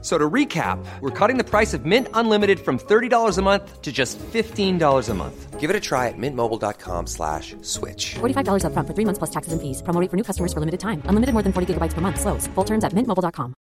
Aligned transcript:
So 0.00 0.16
to 0.16 0.30
recap, 0.30 0.78
we're 1.00 1.10
cutting 1.10 1.38
the 1.38 1.44
price 1.44 1.74
of 1.74 1.84
Mint 1.84 2.06
Unlimited 2.14 2.60
from 2.60 2.78
$30 2.78 3.38
a 3.38 3.42
month 3.42 3.82
to 3.82 3.90
just 3.90 4.16
$15 4.32 5.08
a 5.10 5.14
month. 5.14 5.58
Give 5.60 5.70
it 5.70 5.76
a 5.76 5.80
try 5.80 6.06
at 6.06 6.14
mintmobile.com 6.16 7.06
slash 7.06 7.56
switch. 7.62 8.14
$45 8.20 8.62
upfront 8.62 8.86
for 8.86 8.94
three 8.94 9.04
months 9.04 9.18
plus 9.18 9.30
taxes 9.30 9.52
and 9.52 9.60
fees. 9.60 9.82
Promo 9.82 10.00
rate 10.00 10.10
for 10.10 10.16
new 10.16 10.22
customers 10.24 10.52
for 10.52 10.60
limited 10.60 10.78
time. 10.80 11.02
Unlimited 11.08 11.32
more 11.34 11.42
than 11.42 11.52
40 11.52 11.66
gigabytes 11.74 11.94
per 11.94 12.00
month. 12.00 12.20
Slows. 12.20 12.46
Full 12.54 12.64
terms 12.64 12.84
at 12.84 12.92
mintmobile.com. 12.94 13.54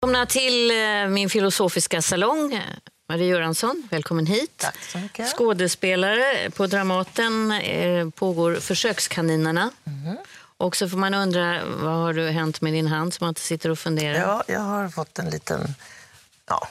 Välkomna 0.00 0.26
till 0.26 0.70
eh, 0.70 1.08
min 1.08 1.28
filosofiska 1.30 2.02
salong. 2.02 2.60
Marie 3.08 3.28
Göransson, 3.28 3.82
välkommen 3.90 4.26
hit. 4.26 4.58
Tack 4.58 4.76
så 4.82 4.98
mycket. 4.98 5.28
Skådespelare 5.28 6.50
på 6.56 6.66
Dramaten 6.66 7.52
eh, 7.52 8.10
pågår 8.10 8.54
Försökskaninerna. 8.54 9.70
Mhm. 9.84 10.16
Och 10.58 10.76
så 10.76 10.88
får 10.88 10.96
man 10.96 11.14
undra, 11.14 11.64
vad 11.64 11.94
har 11.94 12.12
du 12.12 12.28
hänt 12.28 12.60
med 12.60 12.72
din 12.72 12.86
hand 12.86 13.14
som 13.14 13.24
man 13.24 13.28
inte 13.28 13.40
sitter 13.40 13.70
och 13.70 13.78
funderar? 13.78 14.18
Ja, 14.20 14.42
jag 14.46 14.60
har 14.60 14.88
fått 14.88 15.18
en 15.18 15.30
liten 15.30 15.74
ja, 16.48 16.68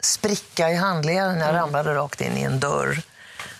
spricka 0.00 0.70
i 0.70 0.74
handleden. 0.74 1.38
Jag 1.38 1.54
ramlade 1.54 1.94
rakt 1.94 2.20
in 2.20 2.36
i 2.36 2.42
en 2.42 2.60
dörr. 2.60 3.02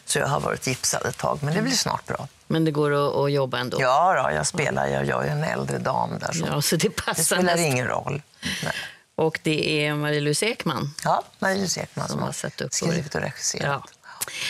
Så 0.04 0.18
jag 0.18 0.26
har 0.26 0.40
varit 0.40 0.66
gipsad 0.66 1.06
ett 1.06 1.18
tag, 1.18 1.38
men 1.42 1.54
det 1.54 1.62
blir 1.62 1.72
snart 1.72 2.06
bra. 2.06 2.28
Men 2.46 2.64
det 2.64 2.70
går 2.70 3.24
att, 3.26 3.32
jobba 3.32 3.58
ändå? 3.58 3.76
Ja, 3.80 4.22
då, 4.22 4.34
jag 4.34 4.46
spelar. 4.46 4.86
Jag, 4.86 5.06
jag 5.06 5.26
är 5.26 5.30
en 5.30 5.44
äldre 5.44 5.78
dam 5.78 6.18
där. 6.18 6.32
Så 6.32 6.46
Ja, 6.46 6.62
så 6.62 6.76
det 6.76 6.90
passar 6.90 7.14
det 7.14 7.24
spelar 7.24 7.42
nästan. 7.42 7.64
ingen 7.64 7.86
roll. 7.86 8.22
Nej. 8.42 8.72
Och 9.14 9.40
det 9.42 9.86
är 9.86 9.94
Marie-Louise 9.94 10.46
Ekman. 10.46 10.94
Ja, 11.04 11.22
Marie-Louise 11.38 11.80
Ekman 11.80 12.08
som 12.08 12.18
har 12.18 12.26
har 12.26 12.32
satt 12.32 12.60
upp 12.60 12.74
skrivit 12.74 13.14
och 13.14 13.20
regisserat. 13.20 13.82
Ja. 13.92 13.95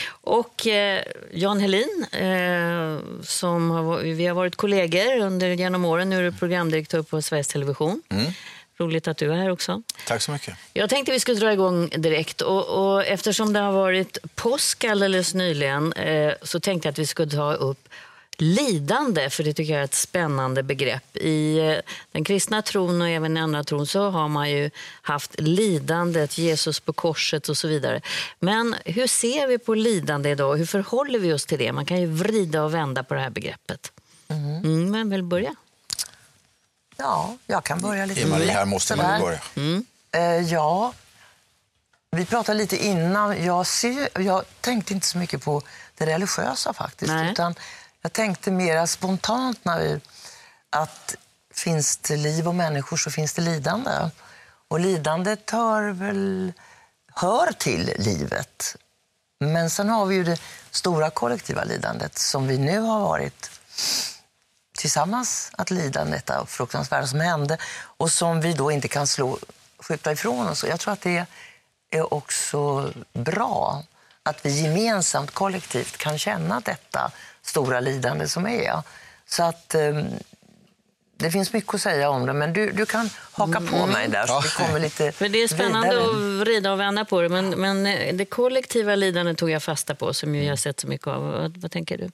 Och 0.08 0.66
eh, 0.66 1.02
Jan 1.32 1.60
Helin, 1.60 2.06
eh, 2.12 3.22
som 3.22 3.70
har, 3.70 3.98
vi 3.98 4.27
har 4.27 4.34
varit 4.34 4.56
kollegor 4.56 5.19
under 5.19 5.48
genom 5.48 5.84
åren. 5.84 6.10
Nu 6.10 6.19
är 6.19 6.22
du 6.22 6.32
programdirektör 6.32 7.02
på 7.02 7.22
Sveriges 7.22 7.48
Television. 7.48 8.02
Mm. 8.08 8.32
Roligt 8.78 9.08
att 9.08 9.16
du 9.16 9.32
är 9.32 9.36
här 9.36 9.50
också. 9.50 9.82
Tack 10.06 10.22
så 10.22 10.32
mycket. 10.32 10.54
Jag 10.72 10.91
tänkte 10.91 11.12
vi 11.12 11.20
skulle 11.20 11.41
dra 11.41 11.52
igång 11.52 11.88
direkt. 11.88 12.41
Och, 12.41 12.69
och 12.69 13.06
eftersom 13.06 13.52
det 13.52 13.60
har 13.60 13.72
varit 13.72 14.19
påsk 14.34 14.84
alldeles 14.84 15.34
nyligen 15.34 15.92
eh, 15.92 16.32
så 16.42 16.60
tänkte 16.60 16.86
jag 16.86 16.92
att 16.92 16.98
vi 16.98 17.06
skulle 17.06 17.30
ta 17.30 17.52
upp 17.52 17.88
lidande, 18.38 19.30
för 19.30 19.44
det 19.44 19.54
tycker 19.54 19.72
jag 19.72 19.80
är 19.80 19.84
ett 19.84 19.94
spännande 19.94 20.62
begrepp. 20.62 21.16
I 21.16 21.58
eh, 21.58 21.76
den 22.12 22.24
kristna 22.24 22.62
tron 22.62 23.02
och 23.02 23.08
även 23.08 23.36
i 23.36 23.40
andra 23.40 23.64
tron 23.64 23.86
så 23.86 24.10
har 24.10 24.28
man 24.28 24.50
ju 24.50 24.70
haft 25.02 25.40
lidandet, 25.40 26.38
Jesus 26.38 26.80
på 26.80 26.92
korset 26.92 27.48
och 27.48 27.56
så 27.56 27.68
vidare. 27.68 28.00
Men 28.38 28.76
hur 28.84 29.06
ser 29.06 29.46
vi 29.46 29.58
på 29.58 29.74
lidande 29.74 30.30
idag? 30.30 30.56
Hur 30.56 30.66
förhåller 30.66 31.18
vi 31.18 31.32
oss 31.32 31.46
till 31.46 31.58
det? 31.58 31.72
Man 31.72 31.86
kan 31.86 32.00
ju 32.00 32.06
vrida 32.06 32.62
och 32.62 32.74
vända 32.74 33.04
på 33.04 33.14
det 33.14 33.20
här 33.20 33.30
begreppet. 33.30 33.92
Mm, 34.28 34.90
men 34.90 35.10
väl 35.10 35.22
börja? 35.22 35.54
Ja, 36.96 37.36
jag 37.46 37.64
kan 37.64 37.80
börja 37.80 38.06
lite 38.06 38.20
I 38.20 38.26
Marie 38.26 38.50
här 38.50 38.64
måste 38.64 38.96
man 38.96 39.20
börja. 39.20 39.40
Eh, 40.12 40.52
ja, 40.52 40.92
vi 42.10 42.24
pratade 42.24 42.58
lite 42.58 42.86
innan. 42.86 43.44
Jag, 43.44 43.66
ser, 43.66 44.08
jag 44.20 44.44
tänkte 44.60 44.92
inte 44.92 45.06
så 45.06 45.18
mycket 45.18 45.44
på 45.44 45.62
det 45.98 46.06
religiösa 46.06 46.72
faktiskt. 46.72 47.12
Nej. 47.12 47.32
Utan 47.32 47.54
jag 48.06 48.12
tänkte 48.12 48.50
mer 48.50 48.86
spontant 48.86 49.64
när 49.64 49.80
vi, 49.80 50.00
att 50.70 51.14
finns 51.54 51.96
det 51.96 52.16
liv 52.16 52.48
och 52.48 52.54
människor 52.54 52.96
så 52.96 53.10
finns 53.10 53.32
det 53.34 53.42
lidande. 53.42 53.90
Och 54.68 54.80
lidandet 54.80 55.50
hör 55.50 55.90
väl 55.90 56.52
hör 57.14 57.52
till 57.52 57.94
livet. 57.98 58.76
Men 59.40 59.70
sen 59.70 59.88
har 59.88 60.06
vi 60.06 60.14
ju 60.14 60.25
det 60.25 60.41
stora 60.70 61.10
kollektiva 61.10 61.64
lidandet 61.64 62.19
som 62.19 62.47
vi 62.47 62.58
nu 62.58 62.81
har 62.81 63.00
varit 63.00 63.50
tillsammans 64.78 65.50
att 65.52 65.70
lida 65.70 66.04
detta 66.04 66.47
fruktansvärda 66.47 67.06
som 67.06 67.20
hände 67.20 67.58
och 67.97 68.12
som 68.12 68.41
vi 68.41 68.52
då 68.52 68.70
inte 68.70 68.88
kan 68.88 69.06
slå, 69.06 69.38
skjuta 69.78 70.12
ifrån 70.12 70.48
oss. 70.48 70.64
Jag 70.64 70.81
tror 70.81 70.92
att 70.92 71.00
det 71.00 71.26
är 71.91 72.14
också 72.14 72.91
bra 73.12 73.82
att 74.22 74.47
vi 74.47 74.62
gemensamt, 74.62 75.31
kollektivt 75.31 75.97
kan 75.97 76.19
känna 76.19 76.60
detta 76.60 77.12
stora 77.46 77.80
lidande 77.80 78.28
som 78.28 78.46
är. 78.46 78.82
Så 79.28 79.42
att 79.42 79.74
eh, 79.74 80.04
det 81.16 81.30
finns 81.30 81.52
mycket 81.52 81.74
att 81.74 81.80
säga 81.80 82.10
om 82.10 82.26
det, 82.26 82.32
men 82.32 82.52
du, 82.52 82.72
du 82.72 82.86
kan 82.86 83.10
haka 83.32 83.60
på 83.60 83.86
mig 83.86 84.08
där 84.08 84.26
så 84.26 84.40
vi 84.40 84.48
kommer 84.48 84.80
lite 84.80 85.12
För 85.12 85.28
det 85.28 85.42
är 85.42 85.48
spännande 85.48 85.88
vidare. 85.88 86.10
att 86.10 86.40
vrida 86.46 86.72
och 86.72 86.80
vända 86.80 87.04
på 87.04 87.22
det. 87.22 87.28
Men, 87.28 87.50
men 87.50 87.86
eh, 87.86 88.14
det 88.14 88.24
kollektiva 88.24 88.94
lidandet 88.94 89.38
tog 89.38 89.50
jag 89.50 89.62
fasta 89.62 89.94
på, 89.94 90.14
som 90.14 90.34
ju 90.34 90.42
jag 90.42 90.50
har 90.50 90.56
sett 90.56 90.80
så 90.80 90.86
mycket 90.88 91.06
av. 91.06 91.22
Vad, 91.22 91.56
vad 91.56 91.70
tänker 91.70 91.98
du? 91.98 92.10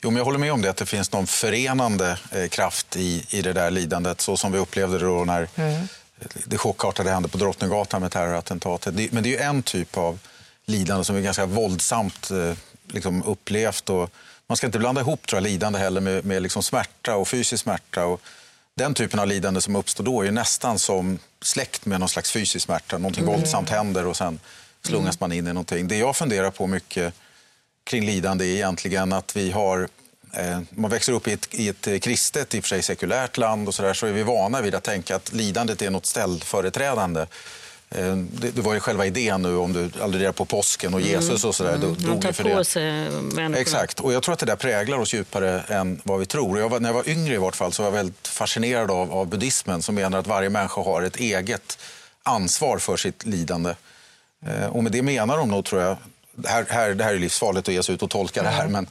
Jo, 0.00 0.10
men 0.10 0.16
jag 0.16 0.24
håller 0.24 0.38
med 0.38 0.52
om 0.52 0.62
det, 0.62 0.70
att 0.70 0.76
det 0.76 0.86
finns 0.86 1.12
någon 1.12 1.26
förenande 1.26 2.18
eh, 2.32 2.48
kraft 2.48 2.96
i, 2.96 3.26
i 3.30 3.42
det 3.42 3.52
där 3.52 3.70
lidandet, 3.70 4.20
så 4.20 4.36
som 4.36 4.52
vi 4.52 4.58
upplevde 4.58 4.98
det 4.98 5.04
då 5.04 5.24
när 5.24 5.48
det 6.44 6.58
chockartade 6.58 7.10
hände 7.10 7.28
på 7.28 7.38
Drottninggatan 7.38 8.02
med 8.02 8.12
terrorattentatet. 8.12 8.96
Det, 8.96 9.12
men 9.12 9.22
det 9.22 9.28
är 9.28 9.30
ju 9.30 9.44
en 9.44 9.62
typ 9.62 9.96
av 9.96 10.18
lidande 10.66 11.04
som 11.04 11.16
är 11.16 11.20
ganska 11.20 11.46
våldsamt 11.46 12.30
eh, 12.30 12.56
liksom 12.86 13.22
upplevt. 13.22 13.90
Och 13.90 14.10
man 14.48 14.56
ska 14.56 14.66
inte 14.66 14.78
blanda 14.78 15.00
ihop 15.00 15.26
tror 15.26 15.36
jag, 15.36 15.50
lidande 15.50 15.78
heller 15.78 16.00
med, 16.00 16.24
med 16.24 16.42
liksom 16.42 16.62
smärta 16.62 17.16
och 17.16 17.28
fysisk 17.28 17.62
smärta. 17.62 18.04
Och 18.04 18.20
den 18.74 18.94
typen 18.94 19.20
av 19.20 19.26
lidande 19.26 19.60
som 19.60 19.76
uppstår 19.76 20.04
då 20.04 20.22
är 20.22 20.30
nästan 20.30 20.78
som 20.78 21.18
släkt 21.42 21.86
med 21.86 22.00
någon 22.00 22.08
slags 22.08 22.32
fysisk 22.32 22.64
smärta. 22.64 22.98
Någonting 22.98 23.26
våldsamt 23.26 23.70
händer 23.70 24.06
och 24.06 24.16
sen 24.16 24.40
slungas 24.82 25.20
man 25.20 25.32
in 25.32 25.46
i 25.46 25.52
någonting. 25.52 25.88
Det 25.88 25.96
jag 25.96 26.16
funderar 26.16 26.50
på 26.50 26.66
mycket 26.66 27.14
kring 27.84 28.06
lidande 28.06 28.44
är 28.44 28.54
egentligen 28.54 29.12
att 29.12 29.36
vi 29.36 29.50
har 29.50 29.88
eh, 30.32 30.60
man 30.70 30.90
växer 30.90 31.12
upp 31.12 31.28
i 31.28 31.32
ett, 31.32 31.48
i 31.54 31.68
ett 31.68 32.02
kristet, 32.02 32.54
i 32.54 32.60
och 32.60 32.64
för 32.64 32.68
sig 32.68 32.82
sekulärt 32.82 33.36
land 33.36 33.68
och 33.68 33.74
så, 33.74 33.82
där, 33.82 33.94
så 33.94 34.06
är 34.06 34.12
vi 34.12 34.22
vana 34.22 34.60
vid 34.60 34.74
att 34.74 34.84
tänka 34.84 35.16
att 35.16 35.32
lidandet 35.32 35.82
är 35.82 35.90
något 35.90 36.06
ställföreträdande. 36.06 37.26
Eh, 37.90 38.16
Det, 38.16 38.50
det 38.50 38.60
var 38.60 38.74
ju 38.74 38.80
själva 38.80 39.06
idén 39.06 39.42
nu 39.42 39.56
om 39.56 39.72
du 39.72 39.90
alluderar 40.02 40.32
på 40.32 40.44
påsken 40.44 40.94
och 40.94 41.00
Jesus 41.00 41.44
och 41.44 41.54
sådär. 41.54 41.74
Mm. 41.74 41.96
Man 42.06 42.20
tar 42.20 42.54
på 42.56 42.64
sig 42.64 43.10
människorna. 43.10 43.58
Exakt, 43.58 44.00
och 44.00 44.12
jag 44.12 44.22
tror 44.22 44.32
att 44.32 44.38
det 44.38 44.46
där 44.46 44.56
präglar 44.56 44.98
oss 44.98 45.14
djupare 45.14 45.60
än 45.68 46.00
vad 46.04 46.18
vi 46.18 46.26
tror. 46.26 46.58
Jag 46.58 46.68
var, 46.68 46.80
när 46.80 46.88
jag 46.88 46.94
var 46.94 47.08
yngre 47.08 47.34
i 47.34 47.38
vart 47.38 47.56
fall 47.56 47.72
så 47.72 47.82
var 47.82 47.90
jag 47.90 47.96
väldigt 47.96 48.28
fascinerad 48.28 48.90
av, 48.90 49.12
av 49.12 49.26
buddhismen 49.26 49.82
som 49.82 49.94
menar 49.94 50.18
att 50.18 50.26
varje 50.26 50.50
människa 50.50 50.82
har 50.82 51.02
ett 51.02 51.16
eget 51.16 51.78
ansvar 52.22 52.78
för 52.78 52.96
sitt 52.96 53.26
lidande. 53.26 53.74
Eh, 54.46 54.66
och 54.66 54.82
med 54.82 54.92
det 54.92 55.02
menar 55.02 55.36
de 55.36 55.48
nog, 55.48 55.64
tror 55.64 55.82
jag, 55.82 55.96
här, 56.46 56.66
här, 56.68 56.94
det 56.94 57.04
här 57.04 57.14
är 57.14 57.18
livsfarligt 57.18 57.68
att 57.68 57.74
ge 57.74 57.82
sig 57.82 57.94
ut 57.94 58.02
och 58.02 58.10
tolka 58.10 58.42
det 58.42 58.48
här, 58.48 58.68
men, 58.68 58.86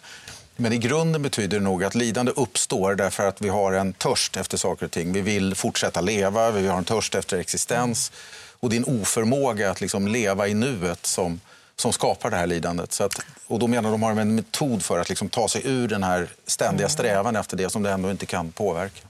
men 0.56 0.74
i 0.74 0.78
grunden 0.78 1.22
betyder 1.22 1.58
det 1.58 1.64
nog 1.64 1.84
att 1.84 1.96
lidande 1.96 2.32
uppstår 2.36 2.96
därför 2.96 3.28
att 3.28 3.42
vi 3.42 3.50
har 3.50 3.74
en 3.74 3.94
törst 3.94 4.38
efter 4.38 4.58
saker 4.58 4.86
och 4.86 4.92
ting. 4.92 5.14
Vi 5.14 5.22
vill 5.22 5.56
fortsätta 5.56 6.02
leva, 6.02 6.52
vi 6.52 6.68
har 6.68 6.78
en 6.78 6.86
törst 6.86 7.16
efter 7.16 7.38
existens 7.38 8.12
och 8.60 8.74
en 8.74 8.86
oförmåga 8.86 9.72
att 9.72 9.82
liksom 9.82 10.08
leva 10.08 10.48
i 10.48 10.54
nuet 10.54 11.06
som, 11.06 11.42
som 11.76 11.94
skapar 11.94 12.30
det 12.30 12.38
här 12.38 12.48
lidandet. 12.48 12.94
Så 12.94 13.04
att, 13.04 13.20
och 13.48 13.60
då 13.60 13.68
menar 13.68 13.92
de 13.92 14.04
har 14.04 14.12
en 14.12 14.36
metod 14.36 14.84
för 14.84 15.00
att 15.00 15.10
liksom 15.10 15.30
ta 15.30 15.48
sig 15.48 15.62
ur 15.66 15.88
den 15.88 16.04
här 16.04 16.28
ständiga 16.46 16.90
strävan 16.90 17.36
efter 17.36 17.58
det 17.58 17.70
som 17.70 17.84
det 17.84 17.92
ändå 17.92 18.12
inte 18.12 18.26
kan 18.26 18.52
påverka. 18.52 19.02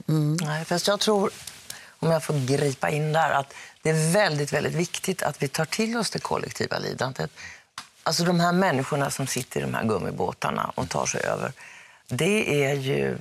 Nej, 0.42 0.66
fast 0.66 0.88
jag 0.88 1.00
tror, 1.00 1.30
om 2.00 2.12
jag 2.12 2.24
får 2.24 2.48
gripa 2.48 2.90
in 2.90 3.14
där, 3.14 3.32
att 3.32 3.54
det 3.82 3.90
är 3.90 4.12
väldigt, 4.12 4.54
väldigt 4.54 4.74
viktigt 4.74 5.24
att 5.24 5.44
vi 5.44 5.48
tar 5.48 5.66
till 5.66 5.98
oss 5.98 6.10
det 6.10 6.20
kollektiva 6.20 6.80
lidandet. 6.80 7.32
Alltså 8.04 8.24
de 8.24 8.40
här 8.40 8.54
människorna 8.54 9.12
som 9.12 9.28
sitter 9.28 9.60
i 9.60 9.64
de 9.64 9.74
här 9.74 9.84
gummibåtarna 9.84 10.72
och 10.76 10.90
tar 10.90 11.06
sig 11.06 11.22
över. 11.22 11.52
Det 12.08 12.66
är 12.66 12.74
ju 12.74 13.18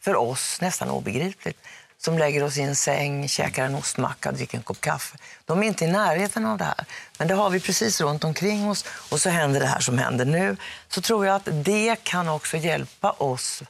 för 0.00 0.16
oss 0.16 0.58
nästan 0.60 0.90
obegripligt. 0.90 1.58
Som 2.04 2.18
lägger 2.18 2.44
oss 2.44 2.58
i 2.58 2.62
en 2.62 2.76
säng, 2.76 3.28
käkar 3.28 3.64
en 3.64 3.74
ostmacka, 3.74 4.32
dricker 4.32 4.58
en 4.58 4.62
kopp 4.62 4.80
kaffe. 4.80 5.18
De 5.44 5.62
är 5.62 5.66
inte 5.66 5.84
i 5.84 5.88
närheten 5.88 6.46
av 6.46 6.58
det 6.58 6.64
här. 6.64 6.84
Men 7.18 7.28
det 7.28 7.34
har 7.34 7.50
vi 7.50 7.60
precis 7.60 8.00
runt 8.00 8.24
omkring 8.24 8.70
oss 8.70 8.84
och 9.10 9.20
så 9.20 9.28
händer 9.28 9.60
det 9.60 9.66
här 9.66 9.80
som 9.80 9.98
händer 9.98 10.24
nu. 10.24 10.56
Så 10.88 11.00
tror 11.00 11.26
jag 11.26 11.36
att 11.36 11.48
det 11.64 11.96
kan 12.02 12.28
också 12.28 12.56
hjälpa 12.56 13.10
oss 13.10 13.62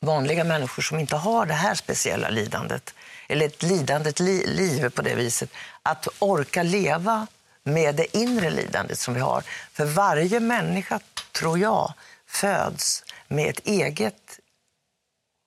vanliga 0.00 0.44
människor 0.44 0.82
som 0.82 0.98
inte 0.98 1.16
har 1.16 1.46
det 1.46 1.54
här 1.54 1.74
speciella 1.74 2.28
lidandet, 2.28 2.94
eller 3.28 3.46
ett 3.46 3.62
lidandet 3.62 4.20
li 4.20 4.46
liv 4.46 4.88
på 4.88 5.02
det 5.02 5.14
viset, 5.14 5.50
att 5.82 6.08
orka 6.18 6.62
leva 6.62 7.26
med 7.62 7.94
det 7.94 8.16
inre 8.16 8.50
lidandet 8.50 8.98
som 8.98 9.14
vi 9.14 9.20
har. 9.20 9.42
För 9.72 9.84
varje 9.84 10.40
människa, 10.40 11.00
tror 11.32 11.58
jag, 11.58 11.92
föds 12.26 13.04
med 13.28 13.50
ett 13.50 13.66
eget 13.66 14.38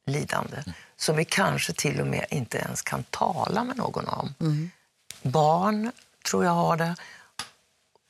lidande 0.06 0.58
som 1.04 1.16
vi 1.16 1.26
kanske 1.26 1.74
till 1.74 2.02
och 2.02 2.08
med 2.08 2.26
inte 2.30 2.58
ens 2.58 2.82
kan 2.82 3.04
tala 3.04 3.64
med 3.64 3.78
någon 3.78 4.08
om. 4.08 4.34
Barn 5.22 5.92
tror 6.26 6.46
jag 6.46 6.52
har 6.52 6.78
det. 6.78 6.96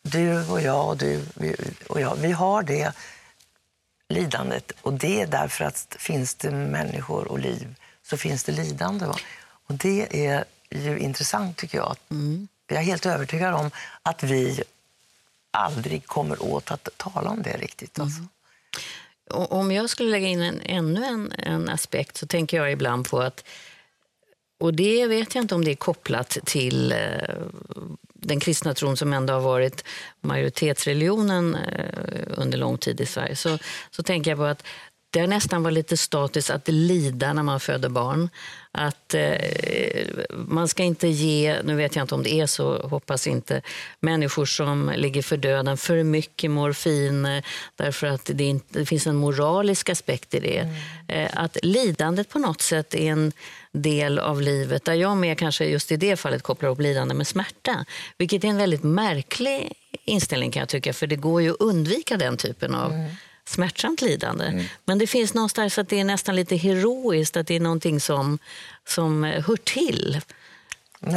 Du 0.01 0.47
och 0.47 0.61
jag 0.61 0.87
och 0.87 0.97
du 0.97 1.21
och 1.87 2.01
jag, 2.01 2.15
vi 2.15 2.31
har 2.31 2.63
det 2.63 2.93
lidandet. 4.09 4.71
Och 4.81 4.93
det 4.93 5.21
är 5.21 5.27
därför 5.27 5.65
att 5.65 5.95
finns 5.99 6.35
det 6.35 6.51
människor 6.51 7.27
och 7.27 7.39
liv 7.39 7.75
så 8.03 8.17
finns 8.17 8.43
det 8.43 8.51
lidande. 8.51 9.05
Va? 9.05 9.15
Och 9.67 9.73
det 9.73 10.27
är 10.27 10.45
ju 10.69 10.99
intressant 10.99 11.57
tycker 11.57 11.77
jag. 11.77 11.95
Mm. 12.11 12.47
Jag 12.67 12.79
är 12.79 12.83
helt 12.83 13.05
övertygad 13.05 13.53
om 13.53 13.71
att 14.03 14.23
vi 14.23 14.63
aldrig 15.51 16.07
kommer 16.07 16.43
åt 16.43 16.71
att 16.71 16.89
tala 16.97 17.29
om 17.29 17.41
det 17.41 17.57
riktigt. 17.57 17.99
Alltså. 17.99 18.19
Mm. 18.19 18.29
Om 19.29 19.71
jag 19.71 19.89
skulle 19.89 20.11
lägga 20.11 20.27
in 20.27 20.41
en, 20.41 20.61
ännu 20.65 21.05
en, 21.05 21.33
en 21.37 21.69
aspekt 21.69 22.17
så 22.17 22.27
tänker 22.27 22.57
jag 22.57 22.71
ibland 22.71 23.09
på 23.09 23.19
att 23.19 23.43
och 24.59 24.73
det 24.73 25.07
vet 25.07 25.35
jag 25.35 25.43
inte 25.43 25.55
om 25.55 25.65
det 25.65 25.71
är 25.71 25.75
kopplat 25.75 26.37
till 26.45 26.91
eh, 26.91 26.97
den 28.13 28.39
kristna 28.39 28.73
tron 28.73 28.97
som 28.97 29.13
ändå 29.13 29.33
har 29.33 29.41
varit 29.41 29.85
majoritetsreligionen 30.21 31.55
eh, 31.55 32.23
under 32.27 32.57
lång 32.57 32.77
tid 32.77 33.01
i 33.01 33.05
Sverige. 33.05 33.35
Så, 33.35 33.57
så 33.91 34.03
tänker 34.03 34.31
jag 34.31 34.37
på 34.37 34.43
att 34.43 34.63
det 35.13 35.19
har 35.19 35.27
nästan 35.27 35.63
varit 35.63 35.73
lite 35.73 35.97
status 35.97 36.49
att 36.49 36.67
lida 36.67 37.33
när 37.33 37.43
man 37.43 37.59
föder 37.59 37.89
barn. 37.89 38.29
Att 38.71 39.13
eh, 39.13 39.35
man 40.29 40.67
ska 40.67 40.83
inte 40.83 41.07
ge, 41.07 41.61
nu 41.63 41.75
vet 41.75 41.95
jag 41.95 42.03
inte 42.03 42.15
om 42.15 42.23
det 42.23 42.33
är 42.33 42.45
så, 42.45 42.87
hoppas 42.87 43.27
inte, 43.27 43.61
människor 43.99 44.45
som 44.45 44.93
ligger 44.95 45.21
för 45.21 45.37
döden 45.37 45.77
för 45.77 46.03
mycket 46.03 46.51
morfin 46.51 47.25
eh, 47.25 47.43
därför 47.75 48.07
att 48.07 48.29
det, 48.33 48.43
inte, 48.43 48.79
det 48.79 48.85
finns 48.85 49.07
en 49.07 49.15
moralisk 49.15 49.89
aspekt 49.89 50.33
i 50.33 50.39
det. 50.39 50.69
Eh, 51.07 51.29
att 51.33 51.57
lidandet 51.63 52.29
på 52.29 52.39
något 52.39 52.61
sätt 52.61 52.95
är 52.95 53.11
en 53.11 53.31
del 53.71 54.19
av 54.19 54.41
livet 54.41 54.85
där 54.85 54.93
jag 54.93 55.17
med 55.17 55.37
kanske 55.37 55.65
just 55.65 55.91
i 55.91 55.97
det 55.97 56.15
fallet 56.15 56.43
kopplar 56.43 56.69
ihop 56.69 56.79
lidande 56.79 57.13
med 57.13 57.27
smärta. 57.27 57.85
Vilket 58.17 58.43
är 58.43 58.47
en 58.47 58.57
väldigt 58.57 58.83
märklig 58.83 59.73
inställning 60.05 60.51
kan 60.51 60.59
jag 60.59 60.69
tycka 60.69 60.93
för 60.93 61.07
det 61.07 61.15
går 61.15 61.41
ju 61.41 61.51
att 61.51 61.59
undvika 61.59 62.17
den 62.17 62.37
typen 62.37 62.75
av 62.75 62.91
smärtsamt 63.47 64.01
lidande. 64.01 64.67
Men 64.85 64.97
det 64.97 65.07
finns 65.07 65.33
någonstans 65.33 65.77
att 65.77 65.89
det 65.89 65.99
är 65.99 66.03
nästan 66.03 66.35
lite 66.35 66.55
heroiskt, 66.55 67.37
att 67.37 67.47
det 67.47 67.55
är 67.55 67.59
någonting 67.59 67.99
som, 67.99 68.39
som 68.87 69.23
hör 69.23 69.55
till. 69.63 70.21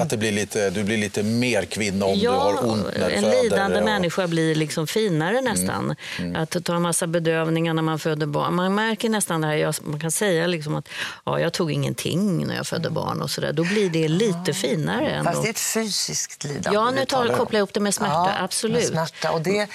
Att 0.00 0.10
det 0.10 0.16
blir 0.16 0.32
lite, 0.32 0.70
du 0.70 0.84
blir 0.84 0.96
lite 0.96 1.22
mer 1.22 1.64
kvinna 1.64 2.06
om 2.06 2.18
du 2.18 2.28
har 2.28 2.66
ont 2.70 2.86
när 2.98 3.10
en 3.10 3.22
föder. 3.22 3.42
lidande 3.42 3.78
och- 3.78 3.84
människa 3.84 4.26
blir 4.28 4.54
liksom 4.54 4.86
finare 4.86 5.40
nästan. 5.40 5.94
Att 6.36 6.64
ta 6.64 6.74
en 6.76 6.82
massa 6.82 7.06
bedövningar 7.06 7.74
när 7.74 7.82
man 7.82 7.98
föder 7.98 8.26
barn. 8.26 8.54
Man 8.54 8.74
märker 8.74 9.08
nästan 9.08 9.40
det 9.40 9.46
här, 9.46 9.74
man 9.90 10.00
kan 10.00 10.10
säga 10.10 10.46
liksom 10.46 10.74
att 10.74 10.88
ja, 11.24 11.40
jag 11.40 11.52
tog 11.52 11.72
ingenting 11.72 12.46
när 12.46 12.56
jag 12.56 12.66
födde 12.66 12.90
barn 12.90 13.22
och 13.22 13.30
sådär. 13.30 13.52
Då 13.52 13.64
blir 13.64 13.90
det 13.90 14.08
lite 14.08 14.52
finare. 14.54 15.10
Ändå. 15.10 15.30
Fast 15.30 15.42
det 15.42 15.48
är 15.48 15.50
ett 15.50 15.58
fysiskt 15.58 16.44
lidande. 16.44 16.70
Ja, 16.72 16.90
nu 16.90 17.04
tar, 17.04 17.26
kopplar 17.28 17.46
jag 17.50 17.54
ihop 17.58 17.72
det 17.74 17.80
med 17.80 17.94
smärta, 17.94 18.12
Ja, 18.14 18.44
absolut. 18.44 18.76
Med 18.76 19.08
smärta. 19.08 19.30
Och 19.32 19.40
det 19.40 19.68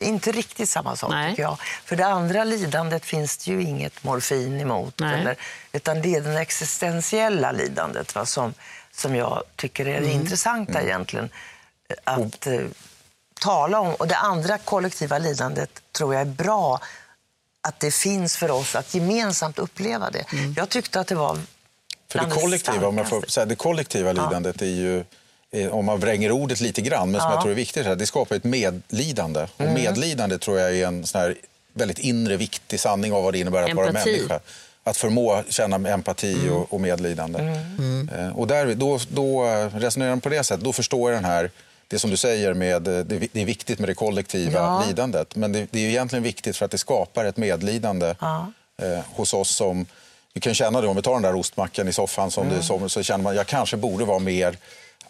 inte 0.00 0.32
riktigt 0.32 0.68
samma 0.68 0.96
sak, 0.96 1.10
Nej. 1.10 1.30
tycker 1.30 1.42
jag. 1.42 1.58
För 1.84 1.96
det 1.96 2.06
andra 2.06 2.44
lidandet 2.44 3.04
finns 3.04 3.36
det 3.36 3.50
ju 3.50 3.62
inget 3.62 4.04
morfin 4.04 4.60
emot. 4.60 4.94
Nej. 4.98 5.20
Eller, 5.20 5.36
utan 5.72 6.02
det 6.02 6.14
är 6.14 6.20
det 6.20 6.40
existentiella 6.40 7.52
lidandet 7.52 8.14
va, 8.14 8.26
som, 8.26 8.54
som 8.92 9.16
jag 9.16 9.42
tycker 9.56 9.86
är 9.86 10.00
det 10.00 10.06
Mm. 10.06 10.20
intressanta 10.20 10.82
egentligen. 10.82 11.28
Att 12.04 12.46
eh, 12.46 12.60
tala 13.40 13.80
om. 13.80 13.94
Och 13.94 14.08
det 14.08 14.16
andra 14.16 14.58
kollektiva 14.58 15.18
lidandet 15.18 15.82
tror 15.92 16.14
jag 16.14 16.20
är 16.20 16.26
bra 16.26 16.80
att 17.68 17.80
det 17.80 17.94
finns 17.94 18.36
för 18.36 18.50
oss 18.50 18.74
att 18.74 18.94
gemensamt 18.94 19.58
uppleva 19.58 20.10
det. 20.10 20.32
Mm. 20.32 20.54
Jag 20.56 20.68
tyckte 20.68 21.00
att 21.00 21.06
det 21.06 21.14
var 21.14 21.38
För 22.12 22.18
det 22.18 22.30
kollektiva, 22.30 22.86
om 22.88 22.98
jag 22.98 23.08
får 23.08 23.22
säga, 23.22 23.46
det 23.46 23.54
kollektiva 23.56 24.12
lidandet 24.12 24.62
är 24.62 24.66
ju, 24.66 24.98
eh, 24.98 25.04
om 25.70 25.84
man 25.84 26.00
vränger 26.00 26.32
ordet 26.32 26.60
lite 26.60 26.80
grann, 26.80 27.10
men 27.10 27.20
som 27.20 27.30
jag 27.30 27.40
tror 27.40 27.50
är 27.50 27.56
viktigt, 27.56 27.86
här, 27.86 27.96
det 27.96 28.06
skapar 28.06 28.36
ett 28.36 28.44
medlidande. 28.44 29.40
Och 29.56 29.60
Mm. 29.60 29.74
medlidande 29.74 30.38
tror 30.38 30.58
jag 30.60 30.76
är 30.76 30.86
en 30.86 31.06
sån 31.06 31.20
här 31.20 31.36
väldigt 31.72 31.98
inre 31.98 32.36
viktig 32.36 32.80
sanning 32.80 33.12
av 33.12 33.22
vad 33.22 33.34
det 33.34 33.38
innebär 33.38 33.62
att 33.62 33.74
vara 33.76 33.88
Empati. 33.88 34.10
människa. 34.16 34.40
Att 34.84 34.96
förmå 34.96 35.42
känna 35.48 35.88
empati 35.90 36.32
Mm. 36.32 36.52
och, 36.52 36.72
och 36.72 36.80
medlidande. 36.80 37.38
Eh, 38.18 38.36
Och 38.38 38.46
där, 38.46 38.74
då, 38.74 38.98
då 39.08 39.44
eh, 39.46 39.66
resonerar 39.78 40.10
man 40.10 40.20
på 40.20 40.28
det 40.28 40.44
sättet, 40.44 40.64
då 40.64 40.72
förstår 40.72 41.10
jag 41.12 41.18
den 41.22 41.30
här 41.30 41.50
det 41.88 41.98
som 41.98 42.10
du 42.10 42.16
säger, 42.16 42.54
med, 42.54 42.88
eh, 42.88 42.98
det, 43.04 43.28
det 43.32 43.40
är 43.40 43.44
viktigt 43.44 43.78
med 43.78 43.88
det 43.88 43.94
kollektiva 43.94 44.58
Ja. 44.60 44.84
lidandet. 44.88 45.36
Men 45.36 45.52
det, 45.52 45.66
det 45.70 45.78
är 45.78 45.82
ju 45.82 45.88
egentligen 45.88 46.22
viktigt 46.22 46.56
för 46.56 46.64
att 46.64 46.70
det 46.70 46.78
skapar 46.78 47.24
ett 47.24 47.36
medlidande 47.36 48.14
Ja. 48.20 48.52
eh, 48.82 48.98
hos 49.14 49.34
oss 49.34 49.50
som... 49.56 49.86
Vi 50.32 50.40
kan 50.40 50.54
känna 50.54 50.80
det 50.80 50.88
om 50.88 50.96
vi 50.96 51.02
tar 51.02 51.12
den 51.12 51.22
där 51.22 51.34
ostmackan 51.34 51.88
i 51.88 51.92
soffan 51.92 52.30
som 52.30 52.46
Mm. 52.46 52.56
du 52.58 52.62
som, 52.64 52.88
så 52.90 53.02
känner 53.02 53.24
man 53.24 53.36
jag 53.36 53.46
kanske 53.46 53.76
borde 53.76 54.04
vara 54.04 54.18
mer 54.18 54.56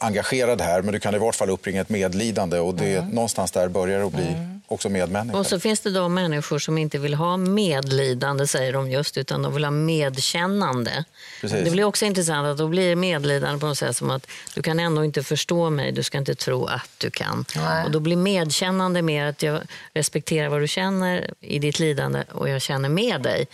engagerad 0.02 0.60
här 0.60 0.82
men 0.82 0.92
du 0.92 1.00
kan 1.00 1.14
i 1.14 1.18
vart 1.18 1.34
fall 1.34 1.50
uppringa 1.50 1.80
ett 1.80 1.88
medlidande 1.88 2.58
och 2.58 2.74
det, 2.74 2.96
Mm. 2.96 3.10
någonstans 3.10 3.50
där 3.52 3.68
börjar 3.68 3.98
det 4.00 4.06
att 4.06 4.12
bli 4.12 4.36
också 4.66 4.88
medmänniska. 4.88 5.38
Och 5.38 5.46
så 5.46 5.60
finns 5.60 5.80
det 5.80 5.90
de 5.90 6.14
människor 6.14 6.58
som 6.58 6.78
inte 6.78 6.98
vill 6.98 7.14
ha 7.14 7.36
medlidande, 7.36 8.46
säger 8.46 8.72
de 8.72 8.90
just, 8.90 9.16
utan 9.16 9.42
de 9.42 9.54
vill 9.54 9.64
ha 9.64 9.70
medkännande. 9.70 11.04
Precis. 11.40 11.64
Det 11.64 11.70
blir 11.70 11.84
också 11.84 12.04
intressant 12.04 12.46
att 12.46 12.58
då 12.58 12.68
blir 12.68 12.96
medlidande 12.96 13.60
på 13.60 13.66
något 13.66 13.78
sätt 13.78 13.96
som 13.96 14.10
att 14.10 14.26
du 14.54 14.62
kan 14.62 14.80
ändå 14.80 15.04
inte 15.04 15.22
förstå 15.22 15.70
mig, 15.70 15.92
du 15.92 16.02
ska 16.02 16.18
inte 16.18 16.34
tro 16.34 16.66
att 16.66 16.90
du 16.98 17.10
kan. 17.10 17.44
Nej. 17.56 17.84
Och 17.84 17.90
då 17.90 18.00
blir 18.00 18.16
medkännande 18.16 19.02
mer 19.02 19.26
att 19.26 19.42
jag 19.42 19.60
respekterar 19.94 20.48
vad 20.48 20.60
du 20.60 20.68
känner 20.68 21.30
i 21.40 21.58
ditt 21.58 21.78
lidande 21.78 22.22
och 22.32 22.48
jag 22.48 22.62
känner 22.62 22.88
med 22.88 23.22
dig. 23.22 23.46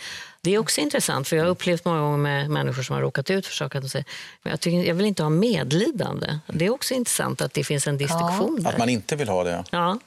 Det 0.47 0.53
är 0.55 0.59
också 0.59 0.81
intressant, 0.81 1.27
för 1.27 1.35
jag 1.35 1.43
har 1.43 1.49
upplevt 1.49 1.85
många 1.85 1.99
gånger 1.99 2.17
med 2.17 2.49
människor 2.49 2.83
som 2.83 2.93
har 2.95 3.01
råkat 3.01 3.29
ut 3.29 3.45
för 3.45 3.53
saker 3.53 3.77
att 3.77 3.83
de 3.83 3.89
säger 3.89 4.05
men 4.43 4.51
jag, 4.51 4.59
tycker, 4.59 4.83
jag 4.83 4.95
vill 4.95 5.05
inte 5.05 5.23
ha 5.23 5.29
medlidande. 5.29 6.39
Det 6.47 6.65
är 6.65 6.69
också 6.69 6.93
intressant 6.93 7.41
att 7.41 7.53
det 7.53 7.63
finns 7.63 7.87
en 7.87 7.97
distinktion 7.97 8.63
där. 8.63 8.69
Att 8.69 8.77
man 8.77 8.89
inte 8.89 9.15
vill 9.15 9.29
ha 9.29 9.43
det. 9.43 9.63
Ja, 9.71 9.99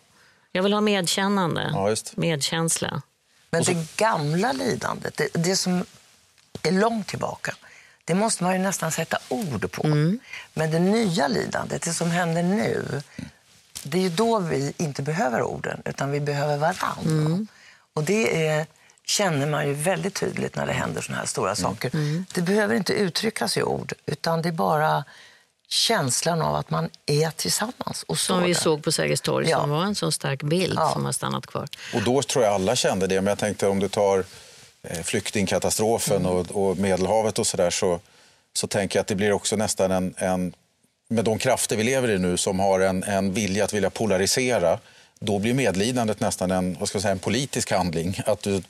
jag 0.53 0.63
vill 0.63 0.73
ha 0.73 0.81
medkännande, 0.81 1.71
Ja, 1.73 1.89
just. 1.91 2.17
medkänsla. 2.17 3.03
Men 3.51 3.63
det 3.63 3.97
gamla 3.97 4.53
lidandet, 4.53 5.17
det, 5.17 5.29
det 5.33 5.57
som 5.57 5.85
är 6.63 6.73
långt 6.73 7.07
tillbaka, 7.07 7.55
det 8.05 8.15
måste 8.15 8.45
man 8.45 8.53
ju 8.53 8.59
nästan 8.59 8.93
sätta 8.93 9.19
ord 9.29 9.73
på. 9.73 9.87
Men 10.55 10.71
det 10.71 10.79
nya 10.79 11.29
lidandet, 11.29 11.83
det 11.83 11.93
som 11.93 12.11
händer 12.11 12.43
nu, 12.43 13.03
det 13.83 13.99
är 13.99 14.03
ju 14.03 14.11
då 14.11 14.39
vi 14.39 14.73
inte 14.77 15.03
behöver 15.03 15.43
orden, 15.43 15.83
utan 15.85 16.11
vi 16.11 16.21
behöver 16.21 16.57
varandra. 16.57 17.47
Och 17.95 18.05
det 18.05 18.47
är, 18.47 18.67
känner 19.11 19.47
man 19.47 19.67
ju 19.69 19.75
väldigt 19.75 20.15
tydligt 20.15 20.57
när 20.57 20.67
det 20.67 20.73
händer 20.73 21.03
såna 21.03 21.19
här 21.19 21.27
stora 21.27 21.55
saker. 21.57 21.91
Det 22.35 22.41
behöver 22.43 22.75
inte 22.75 22.93
uttryckas 22.93 23.57
i 23.57 23.63
ord, 23.63 23.93
utan 24.07 24.43
det 24.43 24.49
är 24.49 24.53
bara 24.53 25.05
känslan 25.69 26.43
av 26.43 26.55
att 26.55 26.71
man 26.71 26.89
är 27.07 27.31
tillsammans. 27.31 28.03
Och 28.09 28.19
Som 28.19 28.43
vi 28.43 28.53
där. 28.53 28.61
såg 28.61 28.83
på 28.85 28.93
Sergels 28.93 29.21
torg, 29.21 29.49
Ja. 29.49 29.61
som 29.61 29.71
var 29.71 29.85
en 29.85 29.95
så 29.95 30.13
stark 30.13 30.43
bild 30.43 30.79
Ja. 30.79 30.91
som 30.93 31.05
har 31.05 31.13
stannat 31.13 31.47
kvar. 31.47 31.69
Och 31.95 32.03
då 32.03 32.23
tror 32.23 32.45
jag 32.45 32.55
alla 32.55 32.77
kände 32.77 33.07
det. 33.07 33.15
Men 33.21 33.27
jag 33.27 33.39
tänkte 33.39 33.69
om 33.69 33.79
du 33.79 33.89
tar 33.89 34.25
eh, 34.83 35.03
flyktingkatastrofen 35.03 36.27
och, 36.27 36.51
och 36.51 36.77
Medelhavet 36.79 37.39
och 37.39 37.47
sådär 37.47 37.71
så, 37.71 38.01
så 38.53 38.67
tänker 38.67 38.99
jag 38.99 39.01
att 39.01 39.07
det 39.09 39.15
blir 39.15 39.33
också 39.33 39.57
nästan 39.57 39.91
en, 39.91 40.15
en 40.17 40.53
med 41.09 41.25
de 41.25 41.39
krafter 41.39 41.77
vi 41.77 41.85
lever 41.85 42.11
i 42.11 42.19
nu 42.19 42.37
som 42.37 42.61
har 42.61 42.81
en, 42.81 43.03
en 43.05 43.33
vilja 43.35 43.65
att 43.65 43.73
vilja 43.73 43.91
polarisera, 43.91 44.79
då 45.21 45.39
blir 45.39 45.55
medlidandet 45.55 46.21
nästan 46.21 46.51
en, 46.51 46.77
vad 46.81 46.89
ska 46.89 46.97
jag 46.97 47.03
säga, 47.03 47.13
en 47.13 47.19
politisk 47.19 47.71
handling. 47.71 48.21
Att 48.27 48.43
du, 48.43 48.63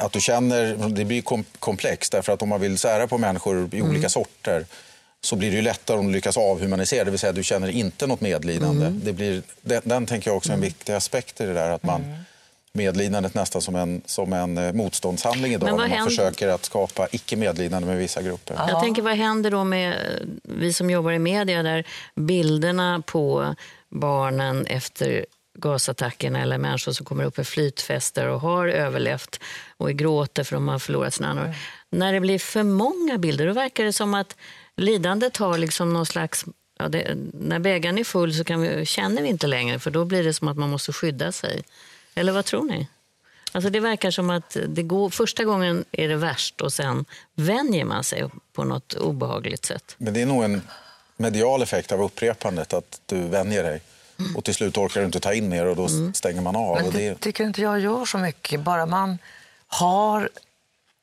att 0.00 0.12
du 0.12 0.20
känner, 0.20 0.88
det 0.88 1.04
blir 1.04 1.22
kom, 1.22 1.44
komplext 1.58 2.12
därför 2.12 2.32
att 2.32 2.42
om 2.42 2.48
man 2.48 2.60
vill 2.60 2.78
sära 2.78 3.06
på 3.06 3.18
människor 3.18 3.68
i 3.72 3.82
olika 3.82 4.08
sorter 4.08 4.66
så 5.20 5.36
blir 5.36 5.50
det 5.50 5.56
ju 5.56 5.62
lättare 5.62 5.98
om 5.98 6.06
du 6.06 6.12
lyckas 6.12 6.36
avhumanisera, 6.36 7.04
det 7.04 7.10
vill 7.10 7.20
säga 7.20 7.32
du 7.32 7.44
känner 7.44 7.68
inte 7.68 8.06
något 8.06 8.20
medlidande. 8.20 8.86
Det 8.88 9.12
blir, 9.12 9.42
den, 9.60 9.82
den 9.84 10.06
tänker 10.06 10.30
jag 10.30 10.36
också 10.36 10.50
är 10.50 10.54
en 10.54 10.60
viktig 10.60 10.92
aspekt 10.92 11.40
i 11.40 11.46
det 11.46 11.52
där, 11.52 11.70
att 11.70 11.82
man 11.82 12.04
medlidandet 12.72 13.34
nästan 13.34 13.62
som 13.62 13.76
en, 13.76 14.02
som 14.06 14.32
en 14.32 14.58
eh, 14.58 14.72
motståndshandling 14.72 15.52
idag 15.52 15.66
när 15.66 15.76
man 15.76 15.90
händer- 15.90 16.10
försöker 16.10 16.48
att 16.48 16.64
skapa 16.64 17.08
icke-medlidande 17.12 17.88
med 17.88 17.98
vissa 17.98 18.22
grupper. 18.22 18.56
Jag 18.68 18.80
tänker, 18.82 19.02
vad 19.02 19.16
händer 19.16 19.50
då 19.50 19.64
med 19.64 19.92
eh, 19.92 20.26
vi 20.42 20.72
som 20.72 20.90
jobbar 20.90 21.12
i 21.12 21.18
media 21.18 21.62
där 21.62 21.84
bilderna 22.14 23.02
på 23.06 23.54
barnen 23.88 24.66
efter 24.66 25.26
gasattackerna 25.60 26.42
eller 26.42 26.58
människor 26.58 26.92
som 26.92 27.06
kommer 27.06 27.24
upp 27.24 27.36
med 27.36 27.46
flytfester 27.46 28.28
och 28.28 28.40
har 28.40 28.66
överlevt 28.68 29.40
och 29.76 29.90
gråter 29.90 30.44
för 30.44 30.56
de 30.56 30.68
har 30.68 30.78
förlorat 30.78 31.14
sina 31.14 31.28
anhöriga. 31.28 31.54
När 31.90 32.12
det 32.12 32.20
blir 32.20 32.38
för 32.38 32.62
många 32.62 33.18
bilder 33.18 33.46
då 33.46 33.52
verkar 33.52 33.84
det 33.84 33.92
som 33.92 34.14
att 34.14 34.36
lidandet 34.76 35.36
har 35.36 35.58
liksom 35.58 35.92
någon 35.92 36.06
slags 36.06 36.44
Ja, 36.80 36.88
det, 36.88 37.16
när 37.32 37.58
bägaren 37.58 37.98
är 37.98 38.04
full 38.04 38.34
så 38.34 38.56
vi, 38.56 38.86
känner 38.86 39.22
vi 39.22 39.28
inte 39.28 39.46
längre 39.46 39.78
för 39.78 39.90
då 39.90 40.04
blir 40.04 40.24
det 40.24 40.34
som 40.34 40.48
att 40.48 40.56
man 40.56 40.70
måste 40.70 40.92
skydda 40.92 41.32
sig. 41.32 41.62
Eller 42.14 42.32
vad 42.32 42.44
tror 42.44 42.64
ni? 42.64 42.88
Alltså 43.52 43.70
det 43.70 43.80
verkar 43.80 44.10
som 44.10 44.30
att 44.30 44.56
det 44.68 44.82
går, 44.82 45.10
första 45.10 45.44
gången 45.44 45.84
är 45.92 46.08
det 46.08 46.16
värst 46.16 46.60
och 46.60 46.72
sen 46.72 47.04
vänjer 47.34 47.84
man 47.84 48.04
sig 48.04 48.24
på 48.52 48.64
något 48.64 48.94
obehagligt 48.94 49.64
sätt. 49.64 49.94
Men 49.98 50.14
det 50.14 50.22
är 50.22 50.26
nog 50.26 50.44
en 50.44 50.62
medial 51.16 51.62
effekt 51.62 51.92
av 51.92 52.02
upprepandet, 52.02 52.72
att 52.72 53.00
du 53.06 53.20
vänjer 53.20 53.62
dig. 53.62 53.80
Och 54.36 54.44
till 54.44 54.54
slut 54.54 54.76
orkar 54.76 55.00
du 55.00 55.06
inte 55.06 55.20
ta 55.20 55.34
in 55.34 55.48
mer 55.48 55.66
och 55.66 55.76
då 55.76 55.88
stänger 56.14 56.40
man 56.40 56.56
av. 56.56 56.76
Men 56.76 56.86
och 56.86 56.92
det 56.92 57.08
det, 57.08 57.14
tycker 57.14 57.44
inte 57.44 57.62
jag 57.62 57.80
gör 57.80 58.04
så 58.04 58.18
mycket. 58.18 58.60
Bara 58.60 58.86
man 58.86 59.18
har 59.66 60.28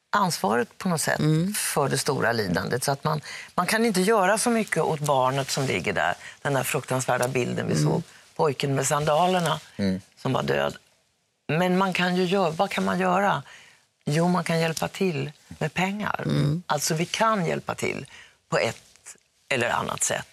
ansvaret 0.10 0.78
på 0.78 0.90
något 0.90 1.02
sätt 1.02 1.22
för 1.58 1.90
det 1.90 1.98
stora 1.98 2.32
lidandet. 2.32 2.84
Så 2.84 2.92
att 2.92 3.04
man, 3.04 3.22
man 3.56 3.66
kan 3.68 3.86
inte 3.86 4.02
göra 4.02 4.38
så 4.38 4.50
mycket 4.50 4.84
åt 4.84 5.00
barnet 5.00 5.52
som 5.52 5.66
ligger 5.66 5.94
där. 5.94 6.14
Den 6.42 6.56
här 6.56 6.64
fruktansvärda 6.64 7.28
bilden 7.28 7.68
vi 7.68 7.76
såg. 7.84 8.04
Pojken 8.36 8.76
med 8.76 8.88
sandalerna 8.88 9.60
som 10.18 10.34
var 10.34 10.44
död. 10.44 10.78
Men 11.48 11.78
man 11.78 11.94
kan 11.94 12.16
ju 12.16 12.24
göra, 12.26 12.50
vad 12.50 12.70
kan 12.70 12.86
man 12.86 13.00
göra? 13.00 13.44
Jo, 14.06 14.28
man 14.28 14.44
kan 14.44 14.60
hjälpa 14.60 14.88
till 14.88 15.32
med 15.60 15.74
pengar. 15.74 16.26
Alltså 16.66 16.94
vi 16.94 17.06
kan 17.06 17.46
hjälpa 17.46 17.76
till 17.76 18.06
på 18.50 18.58
ett 18.58 19.16
eller 19.50 19.70
annat 19.70 20.04
sätt. 20.04 20.28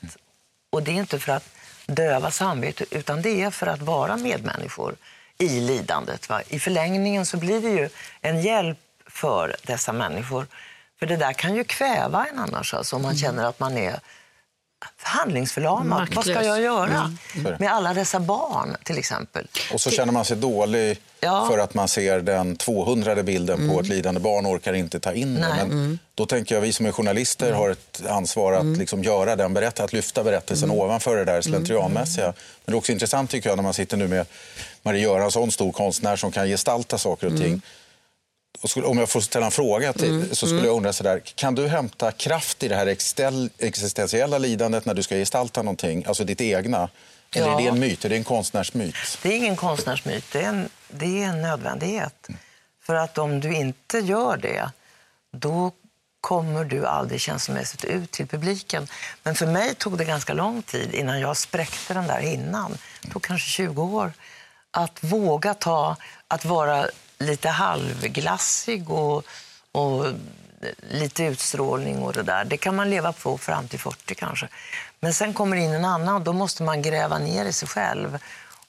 Och 0.70 0.82
det 0.82 0.90
är 0.90 0.94
inte 0.94 1.18
för 1.18 1.32
att 1.32 1.48
döva 1.86 2.30
samvetet 2.30 2.92
utan 2.92 3.22
det 3.22 3.42
är 3.42 3.50
för 3.50 3.66
att 3.66 3.82
vara 3.82 4.16
medmänniskor 4.16 4.96
i 5.38 5.60
lidandet. 5.60 6.28
Va? 6.28 6.42
I 6.48 6.58
förlängningen 6.58 7.26
så 7.26 7.36
blir 7.36 7.60
det 7.60 7.68
ju 7.70 7.88
en 8.20 8.42
hjälp 8.42 8.78
för 9.06 9.56
dessa 9.62 9.92
människor. 9.92 10.46
För 10.98 11.06
det 11.06 11.16
där 11.16 11.32
kan 11.32 11.54
ju 11.54 11.64
kväva 11.64 12.26
en 12.26 12.38
annars, 12.38 12.74
alltså, 12.74 12.96
om 12.96 13.02
man 13.02 13.16
känner 13.16 13.44
att 13.44 13.60
man 13.60 13.76
är 13.76 14.00
handlingsförlamad. 15.02 15.98
Vad 15.98 16.24
ska 16.24 16.34
Maktlös. 16.34 16.46
jag 16.46 16.60
göra 16.60 17.16
Mm. 17.36 17.54
med 17.58 17.72
alla 17.72 17.94
dessa 17.94 18.20
barn 18.20 18.76
till 18.84 18.98
exempel? 18.98 19.46
Och 19.72 19.80
så 19.80 19.90
känner 19.90 20.12
man 20.12 20.24
sig 20.24 20.36
dålig 20.36 20.98
Ja. 21.20 21.46
för 21.50 21.58
att 21.58 21.74
man 21.74 21.88
ser 21.88 22.20
den 22.20 22.56
200 22.56 23.22
bilden 23.22 23.68
på 23.70 23.80
ett 23.80 23.88
lidande 23.88 24.20
barn 24.20 24.46
och 24.46 24.52
orkar 24.52 24.72
inte 24.72 25.00
ta 25.00 25.12
in 25.12 25.34
det. 25.34 25.40
Nej. 25.40 25.66
Men 25.68 25.98
då 26.14 26.26
tänker 26.26 26.54
jag 26.54 26.62
vi 26.62 26.72
som 26.72 26.86
är 26.86 26.92
journalister 26.92 27.52
har 27.52 27.70
ett 27.70 28.02
ansvar 28.08 28.52
att 28.52 28.64
liksom 28.78 29.02
göra 29.02 29.36
den 29.36 29.54
berättelsen, 29.54 29.84
att 29.84 29.92
lyfta 29.92 30.24
berättelsen 30.24 30.70
ovanför 30.70 31.16
det 31.16 31.24
där 31.24 31.40
slentrianmässiga. 31.40 32.24
Men 32.26 32.34
det 32.64 32.72
är 32.72 32.76
också 32.76 32.92
intressant 32.92 33.30
tycker 33.30 33.48
jag 33.48 33.56
när 33.56 33.62
man 33.62 33.74
sitter 33.74 33.96
nu 33.96 34.08
med 34.08 34.26
Marie 34.82 35.02
Göransson, 35.02 35.52
stor 35.52 35.72
konstnär 35.72 36.16
som 36.16 36.32
kan 36.32 36.46
gestalta 36.48 36.98
saker 36.98 37.26
och 37.26 37.36
ting. 37.40 37.62
Skulle, 38.64 38.87
om 38.87 38.99
jag 38.99 39.09
får 39.09 39.21
ställa 39.21 39.47
en 39.47 39.52
fråga 39.52 39.92
till, 39.92 40.37
så 40.37 40.47
skulle 40.47 40.66
jag 40.66 40.76
undra 40.76 40.92
så 40.92 41.02
där, 41.04 41.18
kan 41.35 41.54
du 41.54 41.68
hämta 41.68 42.12
kraft 42.12 42.62
i 42.62 42.68
det 42.68 42.76
här 42.76 42.87
existentiella 43.59 44.38
lidandet 44.38 44.85
när 44.85 44.94
du 44.94 45.02
ska 45.02 45.14
gestalta 45.14 45.62
någonting, 45.62 46.04
alltså 46.06 46.25
ditt 46.25 46.40
egna? 46.40 46.88
Eller 47.35 47.47
Ja. 47.47 47.59
är 47.59 47.62
det 47.62 47.68
en 47.68 47.80
myt? 47.80 48.04
Är 48.04 48.09
det 48.09 48.16
en 48.16 48.25
konstnärsmyt? 48.25 48.94
Det 49.23 49.28
är 49.28 49.37
ingen 49.37 49.56
konstnärsmyt, 49.56 50.25
det 50.32 50.42
är 50.42 50.49
en, 50.49 50.68
det 50.88 51.23
är 51.23 51.26
en 51.28 51.42
nödvändighet. 51.42 52.28
För 52.82 52.94
att 52.94 53.18
om 53.18 53.40
du 53.40 53.54
inte 53.54 53.99
gör 53.99 54.37
det, 54.37 54.71
då 55.32 55.73
kommer 56.21 56.64
du 56.64 56.87
aldrig 56.87 57.21
känslomässigt 57.21 57.85
ut 57.85 58.11
till 58.11 58.26
publiken. 58.26 58.87
Men 59.23 59.35
för 59.35 59.47
mig 59.47 59.75
tog 59.75 59.99
det 59.99 60.04
ganska 60.04 60.32
lång 60.35 60.62
tid 60.62 60.94
innan 60.94 61.21
jag 61.21 61.37
spräckte 61.37 61.94
den 61.94 62.06
där 62.06 62.21
hinnan. 62.21 62.78
Det 63.02 63.11
tog 63.11 63.23
kanske 63.23 63.49
20 63.49 63.82
år. 63.82 64.12
Att 64.71 64.99
våga 65.04 65.54
ta, 65.54 65.97
att 66.28 66.44
vara 66.44 66.87
lite 67.26 67.48
halvglassig 67.48 68.90
och, 68.90 69.24
och 69.72 70.06
lite 70.90 71.24
utstrålning 71.24 72.02
och 72.02 72.12
det 72.12 72.22
där. 72.22 72.44
Det 72.44 72.56
kan 72.56 72.76
man 72.76 72.90
leva 72.90 73.12
på 73.12 73.38
fram 73.38 73.68
till 73.68 73.78
40 73.78 74.14
kanske. 74.14 74.48
Men 75.00 75.14
sen 75.14 75.34
kommer 75.34 75.56
in 75.56 75.72
en 75.72 75.84
annan 75.84 76.14
och 76.14 76.20
då 76.22 76.32
måste 76.32 76.62
man 76.62 76.82
gräva 76.82 77.18
ner 77.18 77.44
i 77.44 77.52
sig 77.52 77.68
själv. 77.68 78.18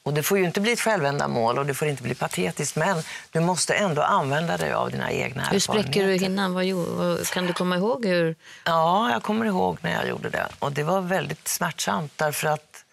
Och 0.03 0.13
det 0.13 0.23
får 0.23 0.37
ju 0.37 0.45
inte 0.45 0.61
bli 0.61 0.71
ett 0.71 0.79
självändamål 0.79 1.59
och 1.59 1.65
det 1.65 1.73
får 1.73 1.87
inte 1.87 2.03
bli 2.03 2.15
patetiskt 2.15 2.75
men 2.75 3.03
du 3.31 3.39
måste 3.39 3.73
ändå 3.73 4.01
använda 4.01 4.57
dig 4.57 4.73
av 4.73 4.91
dina 4.91 5.11
egna 5.11 5.43
Hur 5.43 5.59
spräcker 5.59 5.83
du 5.83 5.99
erfarenheter. 5.99 6.25
hinnan? 6.25 6.53
Vad, 6.53 6.65
vad, 6.97 7.27
kan 7.27 7.45
du 7.47 7.53
komma 7.53 7.75
ihåg 7.77 8.05
hur? 8.05 8.35
Ja, 8.65 9.11
jag 9.11 9.23
kommer 9.23 9.45
ihåg 9.45 9.77
när 9.81 9.93
jag 9.93 10.07
gjorde 10.07 10.29
det. 10.29 10.47
Och 10.59 10.71
det 10.71 10.83
var 10.83 11.01
väldigt 11.01 11.47
smärtsamt 11.47 12.11
därför 12.15 12.47
att 12.47 12.83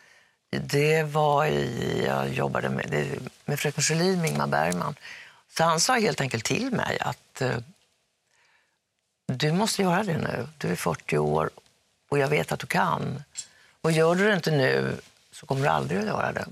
det 0.51 1.03
var 1.03 1.47
i, 1.47 2.03
jag 2.07 2.29
jobbade 2.29 2.69
med, 2.69 2.87
det, 2.91 3.07
med 3.45 3.61
fröken 3.61 3.83
Sjölin, 3.83 4.21
med 4.21 4.31
Ingmar 4.31 4.47
Bergman. 4.47 4.95
Så 5.57 5.65
han 5.65 5.81
sa 5.81 5.95
helt 5.95 6.21
enkelt 6.21 6.45
till 6.45 6.71
mig 6.71 6.99
att 7.01 7.41
eh, 7.41 7.59
du 9.27 9.53
måste 9.53 9.83
göra 9.83 10.03
det 10.03 10.19
nu. 10.19 10.49
Du 10.59 10.69
är 10.69 10.77
40 10.77 11.19
år 11.19 11.51
och 12.09 12.19
jag 12.19 12.29
vet 12.29 12.53
att 12.53 12.61
du 12.61 12.67
kan. 12.67 13.23
Och 13.81 13.93
gör 13.93 14.15
du 14.15 14.27
det 14.29 14.35
inte 14.35 14.51
nu 14.51 15.01
så 15.33 15.47
kommer 15.47 15.63
du 15.63 15.69
aldrig 15.69 16.01
att 16.01 16.07
göra 16.07 16.33
det. 16.33 16.47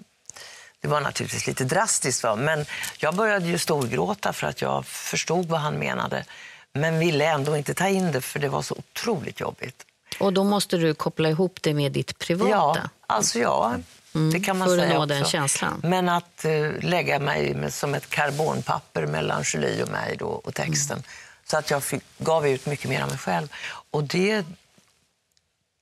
Det 0.81 0.89
var 0.89 1.01
naturligtvis 1.01 1.47
lite 1.47 1.65
drastiskt, 1.65 2.23
va? 2.23 2.37
men 2.37 2.65
jag 2.99 3.15
började 3.15 3.47
ju 3.47 3.59
storgråta 3.59 4.33
för 4.33 4.47
att 4.47 4.61
jag 4.61 4.87
förstod 4.87 5.47
vad 5.47 5.61
han 5.61 5.75
menade. 5.75 6.25
Men 6.73 6.99
ville 6.99 7.25
ändå 7.25 7.57
inte 7.57 7.75
ta 7.75 7.89
in 7.89 8.13
det 8.13 8.21
för 8.21 8.39
det 8.39 8.49
var 8.49 8.63
så 8.63 8.75
otroligt 8.75 9.41
jobbigt. 9.41 9.85
Och 10.21 10.33
då 10.33 10.45
måste 10.45 10.77
du 10.77 10.95
koppla 10.95 11.29
ihop 11.29 11.59
det 11.63 11.75
med 11.75 11.93
ditt 11.93 12.19
privata. 12.19 12.51
Ja, 12.51 12.89
alltså 13.07 13.39
ja, 13.39 13.77
det 14.33 14.41
kan 14.41 14.59
man 14.59 14.69
för 14.69 14.79
att 14.79 14.89
nå 14.89 15.07
den 15.07 15.25
känslan. 15.25 15.81
Men 15.85 16.09
att 16.09 16.45
eh, 16.45 16.71
lägga 16.81 17.19
mig 17.19 17.55
med, 17.55 17.75
som 17.75 17.95
ett 17.95 18.11
karbonpapper 18.11 19.07
mellan 19.07 19.43
Julie 19.43 19.83
och 19.83 19.89
mig 19.89 20.17
då, 20.19 20.27
och 20.27 20.55
texten. 20.55 21.03
Så 21.45 21.57
att 21.59 21.71
jag 21.71 21.83
fick, 21.83 22.03
gav 22.19 22.47
ut 22.47 22.67
mycket 22.67 22.91
mer 22.91 23.03
av 23.03 23.09
mig 23.09 23.19
själv. 23.19 23.49
Och 23.91 24.05
det, 24.05 24.47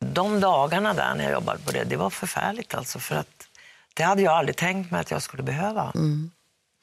de 0.04 0.40
dagarna 0.40 0.94
där 0.94 1.14
när 1.14 1.24
jag 1.24 1.32
jobbade 1.32 1.58
på 1.58 1.72
det, 1.72 1.84
det 1.84 1.96
var 1.96 2.10
förfärligt 2.10 2.74
alltså. 2.74 2.98
För 2.98 3.14
att 3.16 3.48
det 3.94 4.02
hade 4.02 4.22
jag 4.22 4.34
aldrig 4.34 4.56
tänkt 4.56 4.90
mig 4.90 5.00
att 5.00 5.10
jag 5.10 5.22
skulle 5.22 5.42
behöva. 5.42 5.92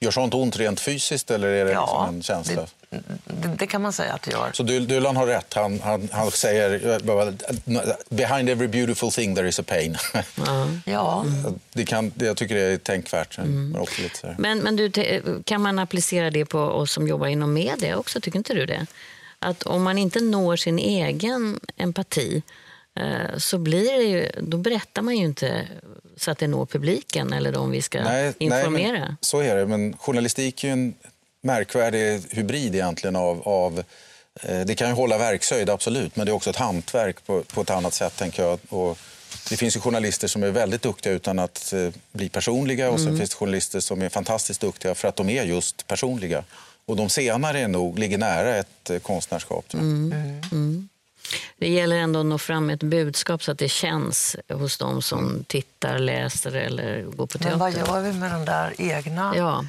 Gör 0.03 0.11
sånt 0.11 0.33
ont 0.33 0.57
rent 0.57 0.79
fysiskt 0.79 1.31
eller 1.31 1.47
är 1.47 1.65
det 1.65 1.71
liksom 1.71 2.05
en 2.07 2.23
känsla? 2.23 2.65
det, 2.89 3.01
det, 3.25 3.55
det 3.59 3.67
kan 3.67 3.81
man 3.81 3.93
säga 3.93 4.13
att 4.13 4.21
det 4.21 4.31
gör. 4.31 4.51
Så 4.53 4.63
Dy- 4.63 4.79
Dylan 4.85 5.15
har 5.15 5.27
rätt. 5.27 5.53
Han, 5.53 5.79
han, 5.79 6.09
han 6.11 6.31
säger 6.31 6.99
behind 8.09 8.49
every 8.49 8.67
beautiful 8.67 9.11
thing 9.11 9.35
there 9.35 9.47
is 9.49 9.59
a 9.59 9.63
pain. 9.67 9.97
Ja. 10.85 11.25
det 11.73 11.85
kan, 11.85 12.11
jag 12.15 12.37
tycker 12.37 12.55
det 12.55 12.61
är 12.61 12.77
tänkvärt. 12.77 13.37
Men 13.37 13.75
också 13.75 14.01
lite 14.01 14.17
så 14.17 14.27
här. 14.27 14.35
Men, 14.39 14.59
men 14.59 14.75
du, 14.75 14.91
kan 15.45 15.61
man 15.61 15.79
applicera 15.79 16.31
det 16.31 16.45
på 16.45 16.59
oss 16.59 16.91
som 16.91 17.07
jobbar 17.07 17.27
inom 17.27 17.53
media 17.53 17.97
också? 17.97 18.21
Tycker 18.21 18.37
inte 18.37 18.53
du 18.53 18.65
det? 18.65 18.85
Att 19.39 19.63
om 19.63 19.83
man 19.83 19.97
inte 19.97 20.19
når 20.19 20.55
sin 20.55 20.79
egen 20.79 21.59
empati 21.77 22.41
så 23.37 23.57
blir 23.57 23.97
det 23.97 24.03
ju, 24.03 24.29
då 24.41 24.57
berättar 24.57 25.01
man 25.01 25.17
ju 25.17 25.23
inte 25.23 25.67
så 26.17 26.31
att 26.31 26.37
det 26.37 26.47
når 26.47 26.65
publiken 26.65 27.33
eller 27.33 27.51
de 27.51 27.71
vi 27.71 27.81
ska 27.81 27.99
informera. 28.37 28.99
men, 28.99 29.17
så 29.21 29.39
är 29.39 29.55
det. 29.55 29.65
Men 29.65 29.97
journalistik 29.97 30.63
är 30.63 30.67
ju 30.67 30.73
en 30.73 30.93
märkvärdig 31.41 32.21
hybrid 32.29 32.75
egentligen 32.75 33.15
av, 33.15 33.41
av 33.47 33.83
eh, 34.41 34.61
det 34.61 34.75
kan 34.75 34.87
ju 34.87 34.93
hålla 34.93 35.17
verkshöjd, 35.17 35.69
absolut, 35.69 36.15
men 36.15 36.25
det 36.25 36.31
är 36.31 36.33
också 36.33 36.49
ett 36.49 36.55
hantverk 36.55 37.25
på, 37.25 37.43
på 37.43 37.61
ett 37.61 37.69
annat 37.69 37.93
sätt, 37.93 38.17
tänker 38.17 38.43
jag. 38.43 38.59
Och 38.69 38.97
det 39.49 39.57
finns 39.57 39.75
ju 39.75 39.79
journalister 39.79 40.27
som 40.27 40.43
är 40.43 40.49
väldigt 40.49 40.81
duktiga 40.81 41.13
utan 41.13 41.39
att 41.39 41.73
eh, 41.73 41.89
bli 42.11 42.29
personliga 42.29 42.91
och 42.91 42.99
sen 42.99 43.17
finns 43.17 43.29
det 43.29 43.35
journalister 43.35 43.79
som 43.79 44.01
är 44.01 44.09
fantastiskt 44.09 44.61
duktiga 44.61 44.95
för 44.95 45.07
att 45.07 45.15
de 45.15 45.29
är 45.29 45.43
just 45.43 45.87
personliga. 45.87 46.43
Och 46.85 46.95
de 46.95 47.09
senare 47.09 47.59
är 47.59 47.67
nog, 47.67 47.99
ligger 47.99 48.17
nära 48.17 48.55
ett 48.55 48.89
eh, 48.89 48.99
konstnärskap. 48.99 49.67
tror 49.67 49.83
jag. 49.83 50.87
Det 51.57 51.69
gäller 51.69 51.95
ändå 51.95 52.19
att 52.19 52.25
nå 52.25 52.37
fram 52.37 52.65
med 52.65 52.73
ett 52.73 52.83
budskap 52.83 53.43
så 53.43 53.51
att 53.51 53.57
det 53.59 53.69
känns 53.69 54.35
hos 54.53 54.77
de 54.77 55.01
som 55.01 55.43
tittar, 55.47 55.99
läser 55.99 56.55
eller 56.55 57.01
går 57.01 57.27
på 57.27 57.37
teater. 57.37 57.49
Men 57.49 57.59
vad 57.59 57.71
gör 57.73 58.01
vi 58.01 58.13
med 58.13 58.31
den 58.31 58.45
där 58.45 58.73
egna 58.77 59.33
Ja. 59.37 59.65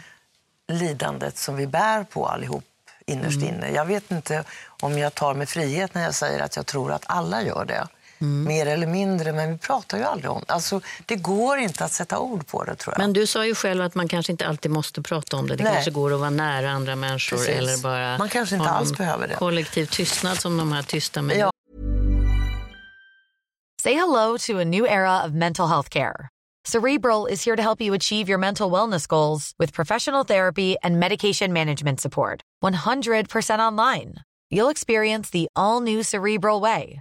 lidandet 0.73 1.37
som 1.39 1.57
vi 1.57 1.67
bär 1.67 2.05
på 2.05 2.27
allihop 2.27 2.65
innerst 3.07 3.43
inne. 3.43 3.71
Jag 3.71 3.85
vet 3.85 4.11
inte 4.11 4.45
om 4.81 4.99
jag 4.99 5.15
tar 5.15 5.35
mig 5.35 5.47
frihet 5.47 5.95
när 5.95 6.03
jag 6.03 6.15
säger 6.15 6.41
att 6.41 6.57
jag 6.57 6.67
tror 6.67 6.93
att 6.93 7.03
alla 7.07 7.43
gör 7.43 7.65
det. 7.65 7.89
Mer 8.45 8.67
eller 8.67 8.87
mindre, 8.87 9.33
men 9.33 9.53
vi 9.53 9.59
pratar 9.59 9.99
ju 9.99 10.05
aldrig 10.05 10.31
om 10.31 10.43
det. 10.47 10.53
Alltså, 10.53 10.81
det 11.07 11.17
går 11.17 11.59
inte 11.59 11.85
att 11.85 11.93
sätta 11.93 12.19
ord 12.19 12.47
på 12.47 12.65
det, 12.65 12.75
tror 12.77 12.95
jag. 12.95 12.99
Men 12.99 13.13
du 13.13 13.27
sa 13.27 13.47
ju 13.47 13.55
själv 13.55 13.83
att 13.83 13.95
man 13.95 14.09
kanske 14.09 14.33
inte 14.33 14.47
alltid 14.47 14.71
måste 14.71 15.03
prata 15.03 15.37
om 15.37 15.49
det. 15.49 15.57
Det 15.57 15.65
Nej. 15.65 15.73
kanske 15.73 15.91
går 15.91 16.15
att 16.15 16.21
vara 16.21 16.31
nära 16.31 16.71
andra 16.71 16.97
människor 16.97 17.37
Precis. 17.37 17.55
eller 17.55 17.83
bara 17.83 18.19
Man 18.19 18.29
kanske 18.29 18.57
inte 18.57 18.69
alls 18.71 18.93
behöver 18.97 19.29
det. 19.29 19.35
kollektiv 19.35 19.87
tystnad 19.87 20.39
som 20.41 20.57
de 20.57 20.73
här 20.73 20.83
tysta 20.83 21.23
med. 21.23 21.37
Ja. 21.37 21.51
Say 23.83 23.95
hello 23.95 24.39
to 24.39 24.59
a 24.61 24.65
new 24.65 24.87
era 24.87 25.25
of 25.27 25.33
mental 25.33 25.69
health 25.69 25.91
care. 25.91 26.29
Cerebral 26.67 27.27
is 27.27 27.45
here 27.47 27.57
to 27.57 27.63
help 27.63 27.81
you 27.83 27.95
achieve 27.97 28.31
your 28.31 28.39
mental 28.39 28.71
wellness 28.73 29.07
goals 29.07 29.53
with 29.59 29.75
professional 29.75 30.25
therapy 30.25 30.77
and 30.83 30.99
medication 30.99 31.53
management 31.53 32.01
support. 32.01 32.41
100% 32.65 33.59
online. 33.61 34.15
You'll 34.51 34.71
experience 34.71 35.31
the 35.31 35.47
all 35.55 35.81
new 35.83 36.03
Cerebral 36.03 36.61
Way, 36.63 37.01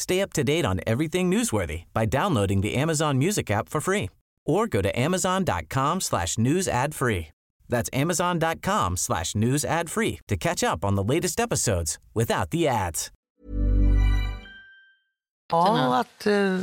Stay 0.00 0.22
up 0.22 0.32
to 0.32 0.42
date 0.42 0.64
on 0.64 0.80
everything 0.86 1.30
newsworthy 1.30 1.82
by 1.92 2.06
downloading 2.06 2.62
the 2.62 2.74
Amazon 2.74 3.18
Music 3.18 3.50
app 3.50 3.68
for 3.68 3.80
free 3.80 4.08
or 4.46 4.66
go 4.66 4.80
to 4.80 4.98
amazon.com 4.98 6.00
slash 6.00 6.38
news 6.38 6.68
ad 6.68 6.94
free. 6.94 7.26
That's 7.68 7.90
amazon.com 7.92 8.96
slash 8.96 9.34
news 9.34 9.64
ad 9.64 9.90
free 9.90 10.20
to 10.28 10.36
catch 10.36 10.64
up 10.64 10.84
on 10.84 10.94
the 10.96 11.04
latest 11.14 11.40
episodes 11.40 11.98
without 12.14 12.50
the 12.50 12.66
ads. 12.68 13.10
Ja, 15.52 16.00
att 16.00 16.26
eh, 16.26 16.60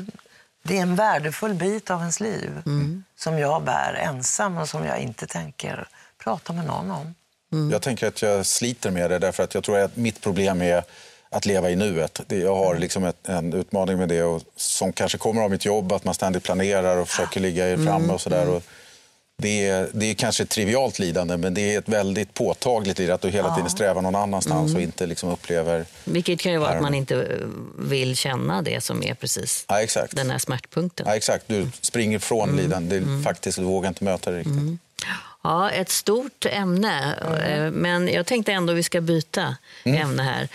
det 0.64 0.78
är 0.78 0.82
en 0.82 0.96
värdefull 0.96 1.54
bit 1.54 1.92
av 1.92 2.00
ens 2.00 2.20
liv 2.20 2.62
som 3.16 3.40
jag 3.40 3.64
bär 3.64 3.94
ensam 3.94 4.58
och 4.58 4.70
som 4.70 4.86
jag 4.86 5.00
inte 5.00 5.28
tänker 5.28 5.88
prata 6.24 6.54
med 6.54 6.66
någon 6.66 6.92
om. 6.92 7.14
Jag 7.72 7.82
tänker 7.82 8.08
att 8.08 8.22
jag 8.22 8.46
sliter 8.46 8.92
med 8.92 9.10
det 9.12 9.20
därför 9.20 9.44
att 9.44 9.54
jag 9.54 9.64
tror 9.64 9.78
att 9.78 9.96
mitt 9.96 10.22
problem 10.22 10.62
är 10.62 10.84
att 11.30 11.46
leva 11.46 11.70
i 11.70 11.76
nuet. 11.76 12.22
Jag 12.28 12.56
har 12.56 12.76
liksom 12.78 13.04
ett, 13.04 13.28
en 13.30 13.54
utmaning 13.54 13.98
med 13.98 14.10
det 14.10 14.24
och 14.24 14.42
som 14.56 14.94
kanske 14.94 15.18
kommer 15.18 15.42
av 15.42 15.52
mitt 15.52 15.66
jobb, 15.66 15.92
att 15.92 16.04
man 16.04 16.14
ständigt 16.14 16.44
planerar 16.44 16.98
och 16.98 17.10
försöker 17.10 17.40
ligga 17.40 17.78
framme 17.78 18.14
och 18.14 18.22
sådär. 18.22 18.50
Och 18.50 18.64
Det 19.42 19.68
är, 19.68 19.90
det 19.94 20.06
är 20.06 20.14
kanske 20.14 20.44
ett 20.44 20.50
trivialt 20.50 21.00
lidande 21.00 21.38
men 21.38 21.54
det 21.54 21.62
är 21.76 21.80
ett 21.80 21.90
väldigt 21.90 22.34
påtagligt 22.34 23.00
lidande 23.00 23.14
att 23.16 23.22
du 23.22 23.30
hela 23.30 23.56
tiden 23.56 23.70
strävar 23.70 24.02
någon 24.02 24.16
annanstans 24.16 24.76
och 24.76 24.82
inte 24.82 25.06
liksom 25.06 25.30
upplever... 25.30 25.86
Vilket 26.04 26.40
kan 26.40 26.52
ju 26.52 26.58
vara 26.58 26.70
att 26.70 26.82
man 26.82 26.94
inte 26.94 27.28
vill 27.80 28.16
känna 28.16 28.62
det 28.62 28.82
som 28.84 29.04
är 29.04 29.14
precis 29.14 29.66
Ja, 29.68 29.82
exakt. 29.82 30.16
den 30.16 30.30
här 30.32 30.38
smärtpunkten. 30.38 31.06
Ja, 31.10 31.16
exakt. 31.16 31.44
Du 31.48 31.68
springer 31.82 32.20
från 32.20 32.56
lidande. 32.58 33.00
Det 33.00 33.06
är 33.06 33.24
faktiskt, 33.24 33.58
du 33.58 33.64
vågar 33.64 33.90
inte 33.90 34.04
möta 34.04 34.32
det 34.32 34.38
riktigt. 34.40 34.80
Ja, 35.44 35.70
ett 35.70 35.90
stort 35.90 36.46
ämne. 36.46 37.16
Eh, 37.48 37.72
Men 37.72 38.08
jag 38.08 38.26
tänkte 38.26 38.52
ändå 38.52 38.74
vi 38.74 38.84
ska 38.84 39.02
byta 39.02 39.56
ämne 39.84 40.24
här. 40.24 40.48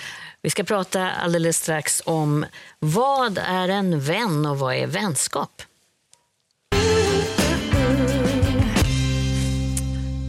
Vi 0.44 0.50
ska 0.50 0.64
prata 0.64 1.10
alldeles 1.10 1.58
strax 1.58 2.02
om 2.04 2.46
vad 2.78 3.38
är 3.38 3.68
en 3.68 4.00
vän 4.00 4.46
och 4.46 4.58
vad 4.58 4.74
är 4.74 4.86
vänskap? 4.86 5.62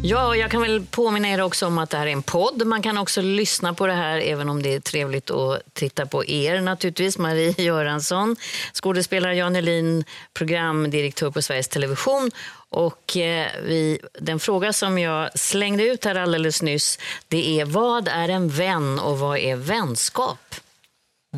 Ja, 0.05 0.35
jag 0.35 0.51
kan 0.51 0.61
väl 0.61 0.85
påminna 0.91 1.27
er 1.27 1.41
också 1.41 1.67
om 1.67 1.77
att 1.77 1.89
det 1.89 1.97
här 1.97 2.07
är 2.07 2.11
en 2.11 2.23
podd. 2.23 2.67
Man 2.67 2.81
kan 2.81 2.97
också 2.97 3.21
lyssna 3.21 3.73
på 3.73 3.87
det 3.87 3.93
här, 3.93 4.17
även 4.17 4.49
om 4.49 4.63
det 4.63 4.73
är 4.73 4.79
trevligt 4.79 5.31
att 5.31 5.73
titta 5.73 6.05
på 6.05 6.25
er 6.25 6.61
naturligtvis. 6.61 7.17
Marie 7.17 7.53
Göransson, 7.57 8.35
skådespelare 8.73 9.35
Jan 9.35 9.55
Helin, 9.55 10.03
programdirektör 10.33 11.31
på 11.31 11.41
Sveriges 11.41 11.67
Television. 11.67 12.31
Och 12.73 13.17
eh, 13.17 13.47
vi, 13.63 13.99
den 14.13 14.39
fråga 14.39 14.73
som 14.73 14.99
jag 14.99 15.39
slängde 15.39 15.83
ut 15.83 16.05
här 16.05 16.15
alldeles 16.15 16.61
nyss, 16.61 16.99
det 17.27 17.59
är 17.59 17.65
vad 17.65 18.07
är 18.07 18.29
en 18.29 18.49
vän 18.49 18.99
och 18.99 19.19
vad 19.19 19.37
är 19.37 19.55
vänskap? 19.55 20.55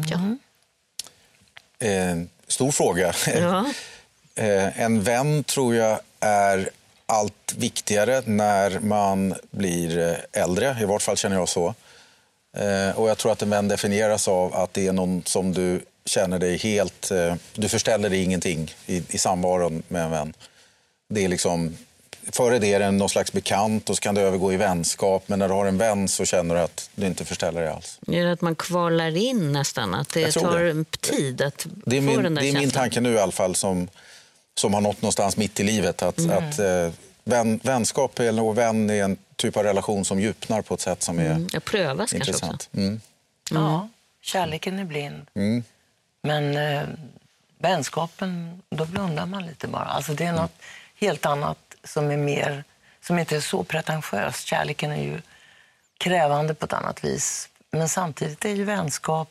Ja. 0.10 0.38
Eh, 1.88 2.18
stor 2.48 2.72
fråga. 2.72 3.13
Ja. 3.27 3.65
Eh, 4.36 4.82
en 4.82 5.04
vän 5.04 5.44
tror 5.44 5.75
jag 5.75 6.00
är 6.20 6.70
allt 7.06 7.54
viktigare 7.58 8.22
när 8.25 8.80
man 8.80 9.36
blir 9.51 10.00
eh, 10.00 10.42
äldre. 10.44 10.77
I 10.82 10.86
vart 10.86 11.01
fall 11.01 11.18
känner 11.18 11.36
jag 11.36 11.50
så. 11.50 11.75
Eh, 12.58 13.00
och 13.00 13.10
jag 13.10 13.18
tror 13.18 13.32
att 13.32 13.42
en 13.42 13.50
vän 13.50 13.68
definieras 13.68 14.27
av 14.27 14.56
att 14.56 14.74
det 14.74 14.88
är 14.88 14.94
någon 14.94 15.24
som 15.25 15.54
du 15.54 15.82
känner 16.06 16.39
dig 16.39 16.58
helt... 16.58 17.12
Du 17.54 17.70
förställer 17.70 18.10
dig 18.10 18.24
ingenting 18.24 18.74
i, 18.86 19.04
i 19.10 19.18
samvaron 19.18 19.84
med 19.88 20.04
en 20.04 20.12
vän. 20.12 20.34
Det 21.08 21.24
är 21.26 21.28
liksom, 21.28 21.78
före 22.32 22.60
det 22.60 22.74
är 22.74 22.80
det 22.80 22.92
någon 22.92 23.10
slags 23.10 23.32
bekant 23.34 23.90
och 23.90 23.96
så 23.96 24.02
kan 24.02 24.16
det 24.16 24.22
övergå 24.22 24.54
i 24.54 24.58
vänskap. 24.58 25.24
Men 25.28 25.40
när 25.40 25.48
du 25.48 25.54
har 25.54 25.66
en 25.66 25.78
vän 25.78 26.08
så 26.08 26.26
känner 26.26 26.56
du 26.56 26.62
att 26.62 26.90
du 26.96 27.06
inte 27.08 27.26
förställer 27.26 27.62
dig 27.62 27.70
alls. 27.70 28.00
Är 28.08 28.26
det 28.26 28.32
att 28.32 28.42
man 28.42 28.56
kvalar 28.56 29.18
in 29.18 29.54
nästan? 29.54 29.94
Att 29.94 30.10
det 30.10 30.32
tar 30.32 30.60
det. 30.60 30.84
tid 31.02 31.42
att 31.42 31.66
Det 31.86 31.98
är 31.98 32.02
få 32.02 32.08
min, 32.08 32.24
den 32.24 32.36
där 32.36 32.42
det 32.42 32.50
är 32.50 32.54
min 32.60 32.72
tanke 32.72 33.02
nu 33.02 33.14
i 33.14 33.20
alla 33.20 33.32
fall 33.32 33.56
som, 33.56 33.88
som 34.56 34.74
har 34.74 34.82
nått 34.82 35.02
någonstans 35.02 35.38
mitt 35.38 35.60
i 35.60 35.64
livet. 35.64 36.02
Att, 36.02 36.18
Mm. 36.20 36.32
att 36.50 36.60
eh, 36.60 36.90
vän, 37.24 37.60
vänskap 37.64 38.20
eller 38.20 38.42
och 38.44 38.58
vän 38.58 38.90
är 38.90 39.04
en 39.04 39.18
typ 39.36 39.58
av 39.58 39.64
relation 39.64 40.06
som 40.06 40.20
djupnar 40.20 40.62
på 40.62 40.74
ett 40.74 40.82
sätt 40.82 41.04
som 41.04 41.20
är 41.20 41.26
Mm, 41.32 41.48
Jag 41.54 41.66
prövas 41.66 42.12
kanske 42.12 42.18
också. 42.18 42.46
intressant. 42.46 42.70
Mm. 42.74 43.02
Ja, 43.52 43.90
kärleken 44.22 44.79
är 44.79 44.84
blind. 44.86 45.25
Men 46.22 46.58
eh, 46.58 46.84
vänskapen, 47.60 48.62
då 48.70 48.86
blundar 48.86 49.25
man 49.25 49.46
lite 49.48 49.68
bara. 49.68 49.84
Alltså 49.84 50.14
det 50.14 50.25
är 50.25 50.32
något 50.34 50.51
helt 50.96 51.25
annat 51.25 51.75
som 51.84 52.12
är 52.12 52.18
mer, 52.18 52.64
som 53.01 53.20
inte 53.20 53.36
är 53.36 53.42
så 53.42 53.64
pretentiöst. 53.64 54.48
Kärleken 54.48 54.92
är 54.92 55.03
ju 55.03 55.22
krävande 55.98 56.53
på 56.53 56.66
ett 56.66 56.74
annat 56.74 57.03
vis. 57.03 57.50
Men 57.72 57.90
samtidigt 57.90 58.46
är 58.46 58.50
ju 58.50 58.64
vänskap, 58.64 59.29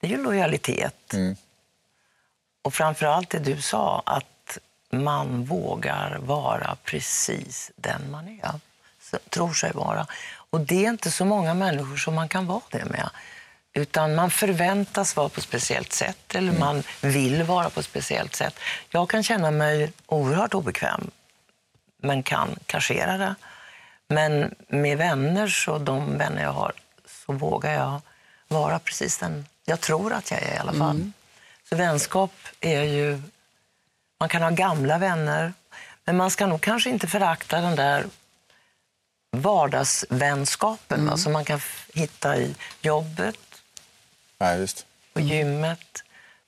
det 0.00 0.06
är 0.06 0.10
ju 0.10 0.22
lojalitet. 0.22 1.14
Och 2.62 2.74
framför 2.74 3.06
allt 3.06 3.30
det 3.30 3.38
du 3.38 3.62
sa, 3.62 4.02
att 4.06 4.58
man 4.90 5.44
vågar 5.44 6.18
vara 6.18 6.76
precis 6.84 7.70
den 7.76 8.10
man 8.10 8.28
är. 8.28 8.60
Tror 9.30 9.52
sig 9.52 9.72
vara. 9.72 10.06
Och 10.50 10.60
det 10.60 10.84
är 10.84 10.90
inte 10.90 11.10
så 11.10 11.24
många 11.24 11.54
människor 11.54 11.96
som 11.96 12.14
man 12.14 12.28
kan 12.28 12.46
vara 12.46 12.62
det 12.70 12.84
med. 12.84 13.10
Utan 13.76 14.14
man 14.14 14.30
förväntas 14.30 15.16
vara 15.16 15.28
på 15.28 15.38
ett 15.40 15.44
speciellt 15.44 15.92
sätt 15.92 16.34
eller 16.34 16.52
man 16.52 16.82
vill 17.00 17.42
vara 17.42 17.70
på 17.70 17.80
ett 17.80 17.86
speciellt 17.86 18.34
sätt. 18.34 18.58
Jag 18.88 19.10
kan 19.10 19.22
känna 19.22 19.50
mig 19.50 19.92
oerhört 20.06 20.54
obekväm 20.54 21.10
men 22.02 22.22
kan 22.22 22.58
kassera 22.66 23.18
det. 23.18 23.34
Men 24.08 24.54
med 24.68 24.98
vänner, 24.98 25.48
så 25.48 25.78
de 25.78 26.18
vänner 26.18 26.42
jag 26.42 26.52
har, 26.52 26.72
så 27.06 27.32
vågar 27.32 27.72
jag 27.72 28.00
vara 28.48 28.78
precis 28.78 29.18
den 29.18 29.46
jag 29.64 29.80
tror 29.80 30.12
att 30.12 30.30
jag 30.30 30.42
är 30.42 30.54
i 30.54 30.58
alla 30.58 30.72
fall. 30.72 31.10
Så 31.68 31.76
vänskap 31.76 32.32
är 32.60 32.82
ju... 32.82 33.22
Man 34.20 34.28
kan 34.28 34.42
ha 34.42 34.50
gamla 34.50 34.98
vänner, 34.98 35.52
men 36.04 36.16
man 36.16 36.30
ska 36.30 36.46
nog 36.46 36.60
kanske 36.60 36.90
inte 36.90 37.06
förakta 37.06 37.60
den 37.60 37.76
där 37.76 38.06
vardagsvänskapen 39.30 41.06
va, 41.06 41.16
som 41.16 41.32
man 41.32 41.44
kan 41.44 41.60
hitta 41.94 42.36
i 42.36 42.54
jobbet, 42.80 43.38
Nej, 44.40 44.60
visst. 44.60 44.86
på 45.12 45.20
gymmet, 45.20 46.02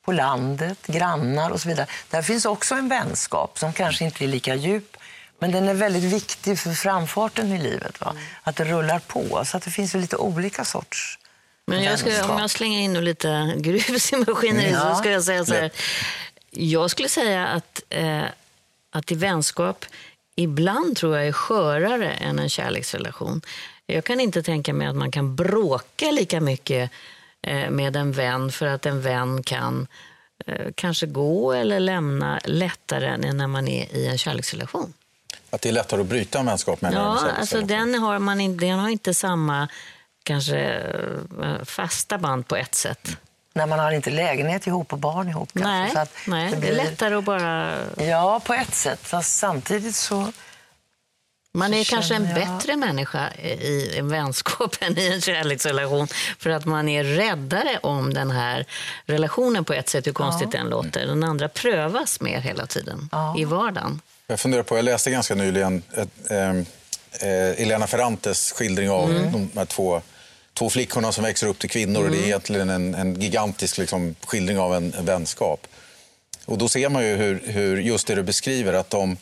på 0.04 0.12
landet, 0.12 0.86
grannar 0.86 1.50
och 1.50 1.60
så 1.60 1.68
vidare. 1.68 1.86
Där 2.10 2.22
finns 2.22 2.44
också 2.44 2.74
en 2.74 2.88
vänskap 2.88 3.58
som 3.58 3.72
kanske 3.72 4.04
inte 4.04 4.24
är 4.24 4.28
lika 4.28 4.54
djup, 4.54 4.96
men 5.38 5.52
den 5.52 5.68
är 5.68 5.74
väldigt 5.74 6.02
viktig 6.12 6.58
för 6.58 6.70
framfarten 6.72 7.52
i 7.52 7.58
livet. 7.62 8.00
Va? 8.00 8.14
Att 8.42 8.56
det 8.56 8.64
rullar 8.64 8.98
på, 8.98 9.44
så 9.44 9.56
att 9.56 9.62
det 9.62 9.70
finns 9.70 9.94
ju 9.94 10.00
lite 10.00 10.16
olika 10.16 10.64
sorts 10.64 11.18
Men 11.66 11.82
jag 11.82 11.98
ska, 11.98 12.08
vänskap. 12.10 12.30
om 12.30 12.38
jag 12.38 12.50
slänger 12.50 12.80
in 12.80 13.04
lite 13.04 13.54
grus 13.56 14.12
i 14.12 14.16
maskineriet 14.16 14.72
Ja. 14.72 14.94
så 14.94 14.98
ska 15.00 15.10
jag 15.10 15.24
säga 15.24 15.44
så 15.44 15.54
här. 15.54 15.70
Jag 16.50 16.90
skulle 16.90 17.08
säga 17.08 17.46
att, 17.46 17.82
eh, 17.88 18.22
att 18.90 19.12
i 19.12 19.14
vänskap 19.14 19.84
ibland 20.36 20.96
tror 20.96 21.16
jag 21.16 21.26
är 21.28 21.32
skörare 21.32 22.10
än 22.12 22.38
en 22.38 22.48
kärleksrelation. 22.48 23.42
Jag 23.86 24.04
kan 24.04 24.20
inte 24.20 24.42
tänka 24.42 24.72
mig 24.74 24.86
att 24.86 24.96
man 24.96 25.10
kan 25.10 25.36
bråka 25.36 26.10
lika 26.10 26.40
mycket 26.40 26.90
med 27.70 27.96
en 27.96 28.12
vän 28.12 28.52
för 28.52 28.66
att 28.66 28.86
en 28.86 29.00
vän 29.02 29.42
kan 29.42 29.86
eh, 30.46 30.66
kanske 30.74 31.06
gå 31.06 31.52
eller 31.52 31.80
lämna 31.80 32.40
lättare 32.44 33.06
än 33.06 33.36
när 33.36 33.46
man 33.46 33.68
är 33.68 33.96
i 33.96 34.06
en 34.06 34.18
kärleksrelation. 34.18 34.92
Att 35.50 35.60
det 35.62 35.68
är 35.68 35.72
lättare 35.72 36.00
att 36.00 36.06
bryta 36.06 36.38
en 36.38 36.46
vänskap 36.46 36.80
med 36.80 36.88
en 36.92 36.94
Ja, 36.98 37.02
kärleksrelation. 37.04 37.40
alltså 37.40 37.60
den 37.60 37.94
har, 38.02 38.18
man 38.18 38.40
in, 38.40 38.56
den 38.56 38.78
har 38.78 38.88
inte 38.88 39.14
samma 39.14 39.68
kanske 40.22 40.58
eh, 41.42 41.64
fasta 41.64 42.18
band 42.18 42.48
på 42.48 42.56
ett 42.56 42.74
sätt. 42.74 43.08
När 43.52 43.66
man 43.66 43.78
har 43.78 43.92
inte 43.92 44.10
lägenhet 44.10 44.66
ihop 44.66 44.92
och 44.92 44.98
barn 44.98 45.28
ihop. 45.28 45.50
kanske, 45.52 45.68
Nej, 45.70 45.90
så 45.92 45.98
att 45.98 46.12
nej 46.26 46.50
det, 46.50 46.56
blir- 46.56 46.70
är 46.70 46.74
lättare 46.76 47.14
att 47.14 47.24
bara... 47.24 47.74
Ja, 47.96 48.40
på 48.44 48.54
ett 48.54 48.74
sätt. 48.74 49.00
Fast 49.02 49.36
samtidigt 49.38 49.94
så... 49.94 50.32
Man 51.54 51.74
är 51.74 51.84
kanske 51.84 52.14
en 52.14 52.24
jag- 52.24 52.34
bättre 52.34 52.76
människa 52.76 53.32
i 53.34 53.98
en 53.98 54.08
vänskap 54.08 54.76
än 54.80 54.98
i 54.98 55.06
en 55.06 55.20
kärleksrelation 55.20 56.08
för 56.38 56.50
att 56.50 56.64
man 56.64 56.88
är 56.88 57.04
räddare 57.04 57.78
om 57.82 58.14
den 58.14 58.30
här 58.30 58.66
relationen 59.06 59.64
på 59.64 59.72
ett 59.72 59.88
sätt, 59.88 60.06
hur 60.06 60.12
konstigt 60.12 60.52
den 60.52 60.68
låter. 60.68 61.06
Den 61.06 61.24
andra 61.24 61.48
prövas 61.48 62.20
mer 62.20 62.40
hela 62.40 62.66
tiden 62.66 63.08
i 63.38 63.44
vardagen. 63.44 64.00
Jag 64.26 64.40
funderar 64.40 64.62
på, 64.62 64.76
jag 64.76 64.84
läste 64.84 65.10
ganska 65.10 65.34
nyligen 65.34 65.82
ett, 65.96 66.30
ehm, 66.30 66.66
eh, 67.20 67.62
Elena 67.62 67.86
Ferrantes 67.86 68.52
skildring 68.52 68.90
av 68.90 69.08
de 69.32 69.50
här 69.54 69.64
två, 69.64 70.02
två 70.54 70.70
flickorna 70.70 71.12
som 71.12 71.24
växer 71.24 71.46
upp 71.46 71.58
till 71.58 71.70
kvinnor. 71.70 72.04
Och 72.04 72.10
det 72.10 72.18
är 72.18 72.24
egentligen 72.24 72.70
en, 72.70 72.94
en 72.94 73.20
gigantisk 73.20 73.78
liksom, 73.78 74.14
skildring 74.26 74.58
av 74.58 74.74
en, 74.74 74.94
en 74.98 75.04
vänskap. 75.04 75.66
Och 76.44 76.58
då 76.58 76.68
ser 76.68 76.88
man 76.88 77.06
ju 77.06 77.16
hur, 77.16 77.42
hur 77.44 77.76
just 77.80 78.06
det 78.06 78.14
du 78.14 78.22
beskriver, 78.22 78.72
att 78.72 78.90
de 78.90 79.16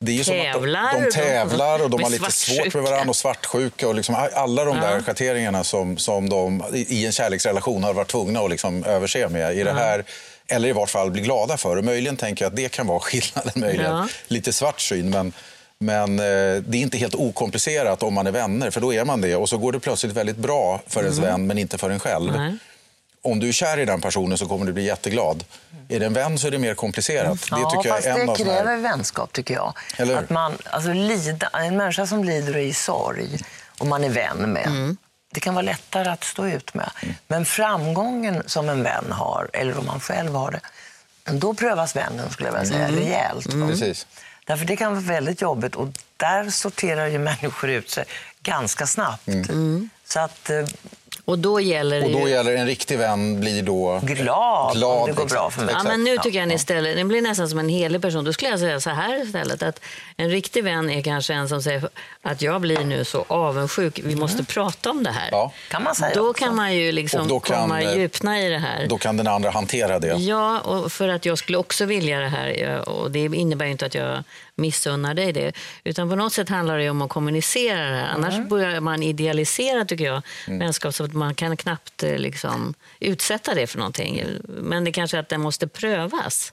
det 0.00 0.12
är 0.12 0.16
ju 0.16 0.24
som 0.24 0.34
Tävlar, 0.34 0.84
att 0.84 0.92
de, 0.92 1.04
de 1.04 1.10
tävlar 1.10 1.84
och 1.84 1.90
de 1.90 2.02
har 2.02 2.10
lite 2.10 2.32
svårt 2.32 2.74
med 2.74 2.82
varandra 2.82 3.08
och 3.10 3.16
svartsjuka. 3.16 3.88
Och 3.88 3.94
liksom 3.94 4.28
alla 4.34 4.64
de 4.64 4.76
där 4.76 5.00
schatteringarna 5.00 5.64
som, 5.64 5.96
som 5.96 6.28
de 6.28 6.62
i 6.72 7.06
en 7.06 7.12
kärleksrelation 7.12 7.84
har 7.84 7.94
varit 7.94 8.08
tvungna 8.08 8.40
att 8.40 8.50
liksom 8.50 8.84
överse 8.84 9.28
med 9.28 9.56
i 9.56 9.64
det 9.64 9.72
här. 9.72 10.04
Eller 10.48 10.68
i 10.68 10.72
vart 10.72 10.90
fall 10.90 11.10
bli 11.10 11.22
glada 11.22 11.56
för. 11.56 11.76
Och 11.76 11.84
möjligen 11.84 12.16
tänker 12.16 12.44
jag 12.44 12.50
att 12.50 12.56
det 12.56 12.68
kan 12.68 12.86
vara 12.86 13.00
skillnaden. 13.00 13.52
Möjligen. 13.54 13.92
Ja. 13.92 14.08
Lite 14.28 14.52
svart 14.52 14.80
syn. 14.80 15.10
Men, 15.10 15.32
men 15.78 16.18
eh, 16.18 16.62
det 16.62 16.78
är 16.78 16.82
inte 16.82 16.98
helt 16.98 17.14
okomplicerat 17.14 18.02
om 18.02 18.14
man 18.14 18.26
är 18.26 18.32
vänner. 18.32 18.70
För 18.70 18.80
då 18.80 18.94
är 18.94 19.04
man 19.04 19.20
det. 19.20 19.36
Och 19.36 19.48
så 19.48 19.58
går 19.58 19.72
det 19.72 19.80
plötsligt 19.80 20.12
väldigt 20.12 20.36
bra 20.36 20.80
för 20.86 21.02
ens 21.02 21.18
vän 21.18 21.46
men 21.46 21.58
inte 21.58 21.78
för 21.78 21.90
en 21.90 22.00
själv. 22.00 22.32
Nej. 22.36 22.56
Om 23.26 23.40
du 23.40 23.48
är 23.48 23.52
kär 23.52 23.78
i 23.78 23.84
den 23.84 24.00
personen 24.00 24.38
så 24.38 24.46
kommer 24.46 24.66
du 24.66 24.72
bli 24.72 24.84
jätteglad. 24.84 25.44
Är 25.88 26.00
det 26.00 26.06
en 26.06 26.12
vän 26.12 26.38
så 26.38 26.46
är 26.46 26.50
det 26.50 26.58
mer 26.58 26.74
komplicerat. 26.74 27.40
Det 27.42 27.46
ja, 27.50 27.70
tycker 27.70 27.88
jag 27.88 27.96
fast 27.96 28.06
är 28.06 28.10
en 28.20 28.26
det 28.26 28.32
av 28.32 28.36
såna 28.36 28.52
här- 28.52 28.62
kräver 28.62 28.76
vänskap, 28.76 29.32
tycker 29.32 29.54
jag. 29.54 29.74
Eller? 29.96 30.16
Att 30.16 30.30
man, 30.30 30.58
alltså, 30.70 30.92
lida, 30.92 31.46
en 31.52 31.76
människa 31.76 32.06
som 32.06 32.24
lider 32.24 32.52
och 32.54 32.60
är 32.60 32.64
i 32.64 32.72
sorg 32.74 33.28
och 33.78 33.86
man 33.86 34.04
är 34.04 34.08
vän 34.08 34.52
med, 34.52 34.66
Mm. 34.66 34.96
det 35.32 35.40
kan 35.40 35.54
vara 35.54 35.62
lättare 35.62 36.08
att 36.08 36.24
stå 36.24 36.46
ut 36.46 36.74
med. 36.74 36.90
Men 37.28 37.44
framgången 37.44 38.42
som 38.46 38.68
en 38.68 38.82
vän 38.82 39.04
har, 39.12 39.50
eller 39.52 39.78
om 39.78 39.86
man 39.86 40.00
själv 40.00 40.34
har 40.34 40.50
det, 40.50 40.60
då 41.32 41.54
prövas 41.54 41.96
vännen, 41.96 42.30
skulle 42.30 42.48
jag 42.48 42.52
vilja 42.54 42.68
säga, 42.68 42.88
Mm. 42.88 43.00
rejält. 43.00 43.50
Precis. 43.68 44.06
Därför 44.46 44.64
det 44.64 44.76
kan 44.76 44.92
vara 44.92 45.02
väldigt 45.04 45.40
jobbigt 45.42 45.74
och 45.76 45.88
där 46.16 46.50
sorterar 46.50 47.06
ju 47.06 47.18
människor 47.30 47.70
ut 47.70 47.90
sig 47.90 48.04
ganska 48.42 48.86
snabbt. 48.86 49.28
Så 50.08 50.20
att 50.20 50.50
eh, 50.50 50.64
Och 51.26 51.38
då 51.38 51.60
gäller 51.60 52.00
det 52.00 52.06
Och 52.06 52.12
då 52.12 52.28
ju... 52.28 52.34
gäller 52.34 52.54
en 52.54 52.66
riktig 52.66 52.98
vän 52.98 53.40
blir 53.40 53.62
då 53.62 54.00
glad, 54.02 54.76
glad 54.76 54.98
om 54.98 55.06
det 55.06 55.12
går 55.12 55.24
exakt, 55.24 55.32
bra 55.32 55.50
för 55.50 55.62
mig. 55.62 55.74
Ja, 55.78 55.82
men 55.82 56.04
nu 56.04 56.18
tycker 56.18 56.38
jag 56.38 56.48
ni 56.48 56.54
istället, 56.54 56.96
ni 56.96 57.04
blir 57.04 57.22
nästan 57.22 57.48
som 57.48 57.58
en 57.58 57.68
helig 57.68 58.02
person. 58.02 58.24
Då 58.24 58.32
skulle 58.32 58.50
jag 58.50 58.60
säga 58.60 58.80
så 58.80 58.90
här 58.90 59.22
istället. 59.22 59.62
Att 59.62 59.80
en 60.16 60.30
riktig 60.30 60.64
vän 60.64 60.90
är 60.90 61.02
kanske 61.02 61.34
en 61.34 61.48
som 61.48 61.62
säger 61.62 61.88
att 62.22 62.42
jag 62.42 62.60
blir 62.60 62.84
nu 62.84 63.04
så 63.04 63.24
avundsjuk. 63.28 64.00
Vi 64.04 64.16
måste 64.16 64.44
prata 64.44 64.90
om 64.90 65.02
det 65.02 65.10
här. 65.10 65.28
Ja. 65.32 65.52
Kan 65.68 65.82
man 65.82 65.94
säga 65.94 66.14
Då 66.14 66.30
också. 66.30 66.44
kan 66.44 66.56
man 66.56 66.74
ju 66.74 66.92
liksom 66.92 67.28
då 67.28 67.40
kan, 67.40 67.62
komma 67.62 67.82
eh, 67.82 67.98
djupna 67.98 68.40
i 68.40 68.48
det 68.48 68.58
här. 68.58 68.86
Då 68.88 68.98
kan 68.98 69.16
den 69.16 69.26
andra 69.26 69.50
hantera 69.50 69.98
det. 69.98 70.16
Ja, 70.16 70.60
och 70.60 70.92
för 70.92 71.08
att 71.08 71.24
jag 71.24 71.38
skulle 71.38 71.58
också 71.58 71.84
vilja 71.84 72.20
det 72.20 72.28
här. 72.28 72.88
Och 72.88 73.10
det 73.10 73.18
innebär 73.18 73.66
ju 73.66 73.72
inte 73.72 73.86
att 73.86 73.94
jag 73.94 74.22
missunnar 74.56 75.14
dig 75.14 75.32
det. 75.32 75.52
Utan 75.84 76.08
på 76.08 76.16
något 76.16 76.32
sätt 76.32 76.48
handlar 76.48 76.78
det 76.78 76.90
om 76.90 77.02
att 77.02 77.10
kommunicera 77.10 77.90
det. 77.90 78.06
Annars 78.06 78.34
Mm. 78.34 78.48
börjar 78.48 78.80
man 78.80 79.02
idealisera, 79.02 79.84
tycker 79.84 80.04
jag, 80.04 80.22
vänskap. 80.48 80.94
Så 80.94 81.04
att 81.04 81.12
man 81.12 81.34
kan 81.34 81.56
knappt 81.56 82.02
eh, 82.02 82.16
liksom, 82.18 82.74
utsätta 83.00 83.54
det 83.54 83.66
för 83.66 83.78
någonting. 83.78 84.22
Men 84.48 84.84
det 84.84 84.92
kanske 84.92 85.16
är 85.16 85.20
att 85.20 85.28
det 85.28 85.38
måste 85.38 85.68
prövas 85.68 86.52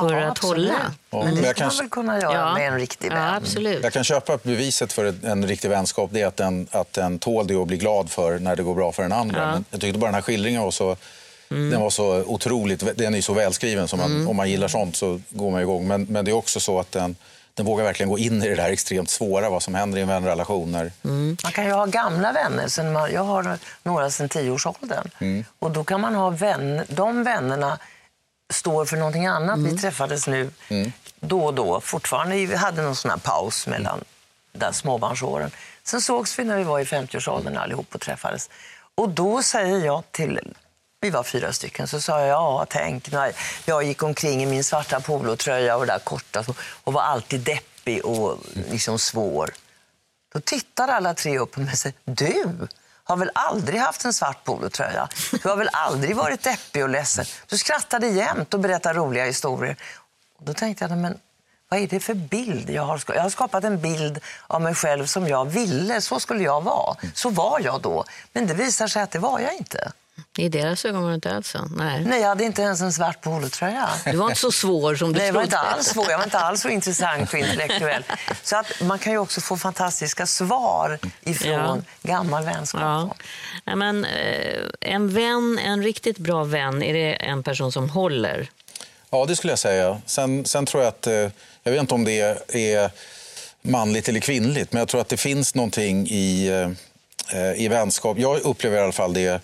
för 0.00 0.12
Ja, 0.12 0.22
att 0.24 0.30
absolut. 0.30 0.70
hålla. 0.72 0.92
Ja, 1.10 1.24
Men 1.24 1.34
det 1.34 1.40
jag 1.40 1.56
ska 1.56 1.64
man 1.64 1.70
kanske- 1.70 1.82
väl 1.82 1.90
kunna 1.90 2.20
göra 2.20 2.54
med 2.54 2.68
en 2.68 2.78
riktig 2.78 3.08
vän. 3.10 3.22
Ja, 3.22 3.34
absolut. 3.36 3.82
Jag 3.82 3.92
kan 3.92 4.04
köpa 4.04 4.38
beviset 4.42 4.92
för 4.92 5.14
en 5.26 5.46
riktig 5.48 5.68
vänskap. 5.68 6.10
Det 6.12 6.20
är 6.20 6.26
att 6.26 6.36
den, 6.36 6.66
att 6.70 6.92
den 6.92 7.18
tål 7.18 7.46
det 7.46 7.56
och 7.56 7.66
blir 7.66 7.78
glad 7.78 8.10
för 8.10 8.38
när 8.38 8.56
det 8.56 8.62
går 8.62 8.74
bra 8.74 8.92
för 8.92 9.02
den 9.02 9.12
andra. 9.12 9.52
Men 9.52 9.64
jag 9.70 9.80
tyckte 9.80 9.98
bara 9.98 10.06
den 10.06 10.14
här 10.14 10.22
skildringen 10.22 10.62
var 10.62 10.70
så, 10.70 10.96
den 11.52 11.80
var 11.80 11.90
så 11.90 12.24
otroligt, 12.24 12.96
den 12.96 13.14
är 13.14 13.18
ju 13.18 13.22
så 13.22 13.32
välskriven. 13.32 13.88
Så 13.88 13.96
man, 13.96 14.26
Om 14.26 14.36
man 14.36 14.50
gillar 14.50 14.68
sånt 14.68 14.96
så 14.96 15.20
går 15.30 15.50
man 15.50 15.60
igång. 15.60 15.88
Men, 15.88 16.04
men 16.04 16.24
det 16.24 16.30
är 16.30 16.32
också 16.32 16.60
så 16.60 16.80
att 16.80 16.92
den, 16.92 17.16
den 17.54 17.66
vågar 17.66 17.84
verkligen 17.84 18.10
gå 18.10 18.18
in 18.18 18.42
i 18.42 18.48
det 18.48 18.54
där 18.54 18.70
extremt 18.70 19.10
svåra, 19.10 19.50
vad 19.50 19.62
som 19.62 19.74
händer 19.74 19.98
i 19.98 20.02
en 20.02 20.08
vänrelation. 20.08 20.72
När, 20.72 20.92
Man 21.42 21.52
kan 21.52 21.64
ju 21.64 21.72
ha 21.72 21.86
gamla 21.86 22.32
vänner. 22.32 22.68
Sen 22.68 22.92
man, 22.92 23.12
jag 23.12 23.24
har 23.24 23.58
några 23.82 24.10
sedan 24.10 24.28
tioårsåldern. 24.28 25.10
Mm. 25.18 25.44
Och 25.58 25.70
då 25.70 25.84
kan 25.84 26.00
man 26.00 26.14
ha 26.14 26.30
vänner. 26.30 26.84
De 26.88 27.24
vännerna 27.24 27.78
står 28.52 28.84
för 28.84 28.96
någonting 28.96 29.26
annat. 29.26 29.58
Vi 29.58 29.78
träffades 29.78 30.26
nu 30.26 30.50
då 31.20 31.44
och 31.44 31.54
då. 31.54 31.80
Fortfarande, 31.80 32.36
vi 32.46 32.56
hade 32.56 32.82
någon 32.82 32.96
sån 32.96 33.10
här 33.10 33.18
paus 33.18 33.66
mellan 33.66 34.04
där 34.52 34.72
småbarnsåren. 34.72 35.50
Sen 35.84 36.00
sågs 36.00 36.38
vi 36.38 36.44
när 36.44 36.56
vi 36.56 36.64
var 36.64 36.80
i 36.80 36.84
50-årsåldern 36.84 37.56
allihop 37.56 37.94
och 37.94 38.00
träffades. 38.00 38.50
Och 38.94 39.08
då 39.08 39.42
säger 39.42 39.86
jag 39.86 40.02
till 40.10 40.38
vi 41.02 41.10
var 41.10 41.22
fyra 41.22 41.52
stycken. 41.52 41.88
Så 41.88 42.00
sa 42.00 42.20
jag, 42.20 42.28
ja 42.28 42.66
tänk 42.70 43.12
när 43.12 43.32
jag 43.64 43.84
gick 43.84 44.02
omkring 44.02 44.42
i 44.42 44.46
min 44.46 44.64
svarta 44.64 45.00
polotröja 45.00 45.76
och 45.76 45.86
det 45.86 45.92
där 45.92 45.98
korta 45.98 46.44
och 46.84 46.92
var 46.92 47.02
alltid 47.02 47.40
deppig 47.40 48.04
och 48.04 48.38
liksom 48.70 48.98
svår. 48.98 49.50
Då 50.32 50.40
tittar 50.40 50.88
alla 50.88 51.14
tre 51.14 51.38
upp 51.38 51.52
på 51.52 51.60
mig 51.60 51.72
och 51.72 51.78
säger, 51.78 51.96
du 52.04 52.68
har 53.04 53.16
väl 53.16 53.30
aldrig 53.34 53.80
haft 53.80 54.04
en 54.04 54.12
svart 54.12 54.44
polotröja? 54.44 55.08
Du 55.42 55.48
har 55.48 55.56
väl 55.56 55.68
aldrig 55.72 56.16
varit 56.16 56.42
deppig 56.42 56.82
och 56.82 56.88
ledsen? 56.88 57.24
Du 57.46 57.58
skrattade 57.58 58.08
jämt 58.08 58.54
och 58.54 58.60
berättade 58.60 58.98
roliga 58.98 59.24
historier. 59.24 59.76
Och 60.38 60.44
då 60.44 60.54
tänkte 60.54 60.84
jag, 60.84 60.98
men 60.98 61.18
vad 61.68 61.80
är 61.80 61.86
det 61.86 62.00
för 62.00 62.14
bild 62.14 62.70
jag 62.70 62.82
har 62.82 62.98
skapat? 62.98 63.16
Jag 63.16 63.22
har 63.22 63.30
skapat 63.30 63.64
en 63.64 63.80
bild 63.80 64.20
av 64.46 64.60
mig 64.60 64.74
själv 64.74 65.06
som 65.06 65.28
jag 65.28 65.44
ville, 65.44 66.00
så 66.00 66.20
skulle 66.20 66.42
jag 66.42 66.60
vara. 66.60 66.96
Så 67.14 67.30
var 67.30 67.60
jag 67.60 67.80
då. 67.80 68.04
Men 68.32 68.46
det 68.46 68.54
visar 68.54 68.86
sig 68.86 69.02
att 69.02 69.10
det 69.10 69.18
var 69.18 69.40
jag 69.40 69.54
inte. 69.54 69.92
I 70.38 70.48
deras 70.48 70.84
ögon 70.84 71.02
var 71.02 71.08
det 71.08 71.14
inte 71.14 71.34
alls 71.36 71.48
så. 71.48 71.64
Nej. 71.76 72.04
Nej, 72.04 72.20
jag 72.20 72.28
hade 72.28 72.44
inte 72.44 72.62
ens 72.62 72.80
en 72.80 72.92
svart 72.92 73.20
polotröja. 73.20 73.88
Du 74.04 74.16
var 74.16 74.28
inte 74.28 74.40
så 74.40 74.52
svår 74.52 74.94
som 74.96 75.12
du 75.12 75.18
Nej, 75.18 75.26
jag 75.26 75.34
var 75.34 75.42
inte 75.42 75.56
trodde. 75.56 75.70
alls 75.70 75.86
svår. 75.86 76.10
Jag 76.10 76.18
var 76.18 76.24
inte 76.24 76.38
alls 76.38 76.60
så 76.62 76.68
intressant 76.68 77.32
och 77.32 77.38
intellektuell. 77.38 78.04
Så 78.42 78.56
att 78.56 78.66
man 78.82 78.98
kan 78.98 79.12
ju 79.12 79.18
också 79.18 79.40
få 79.40 79.56
fantastiska 79.56 80.26
svar 80.26 80.98
ifrån 81.20 81.84
Ja. 82.02 82.10
gammal 82.12 82.44
vänskap. 82.44 82.80
Ja. 82.80 83.14
Nej, 83.64 83.76
men, 83.76 84.04
eh, 84.04 84.62
en 84.80 85.14
vän, 85.14 85.58
en 85.64 85.82
riktigt 85.82 86.18
bra 86.18 86.44
vän, 86.44 86.82
är 86.82 86.92
det 86.94 87.14
en 87.14 87.42
person 87.42 87.72
som 87.72 87.90
håller? 87.90 88.50
Ja, 89.10 89.24
det 89.26 89.36
skulle 89.36 89.52
jag 89.52 89.58
säga. 89.58 90.00
Sen, 90.06 90.44
sen 90.44 90.66
tror 90.66 90.82
jag 90.82 90.88
att, 90.88 91.06
eh, 91.06 91.14
jag 91.62 91.72
vet 91.72 91.80
inte 91.80 91.94
om 91.94 92.04
det 92.04 92.20
är 92.54 92.90
manligt 93.62 94.08
eller 94.08 94.20
kvinnligt, 94.20 94.72
men 94.72 94.78
jag 94.80 94.88
tror 94.88 95.00
att 95.00 95.08
det 95.08 95.16
finns 95.16 95.54
någonting 95.54 96.06
i, 96.08 96.46
eh, 97.32 97.52
i 97.64 97.68
vänskap. 97.68 98.18
Jag 98.18 98.40
upplever 98.40 98.76
i 98.76 98.80
alla 98.80 98.92
fall 98.92 99.12
det 99.14 99.40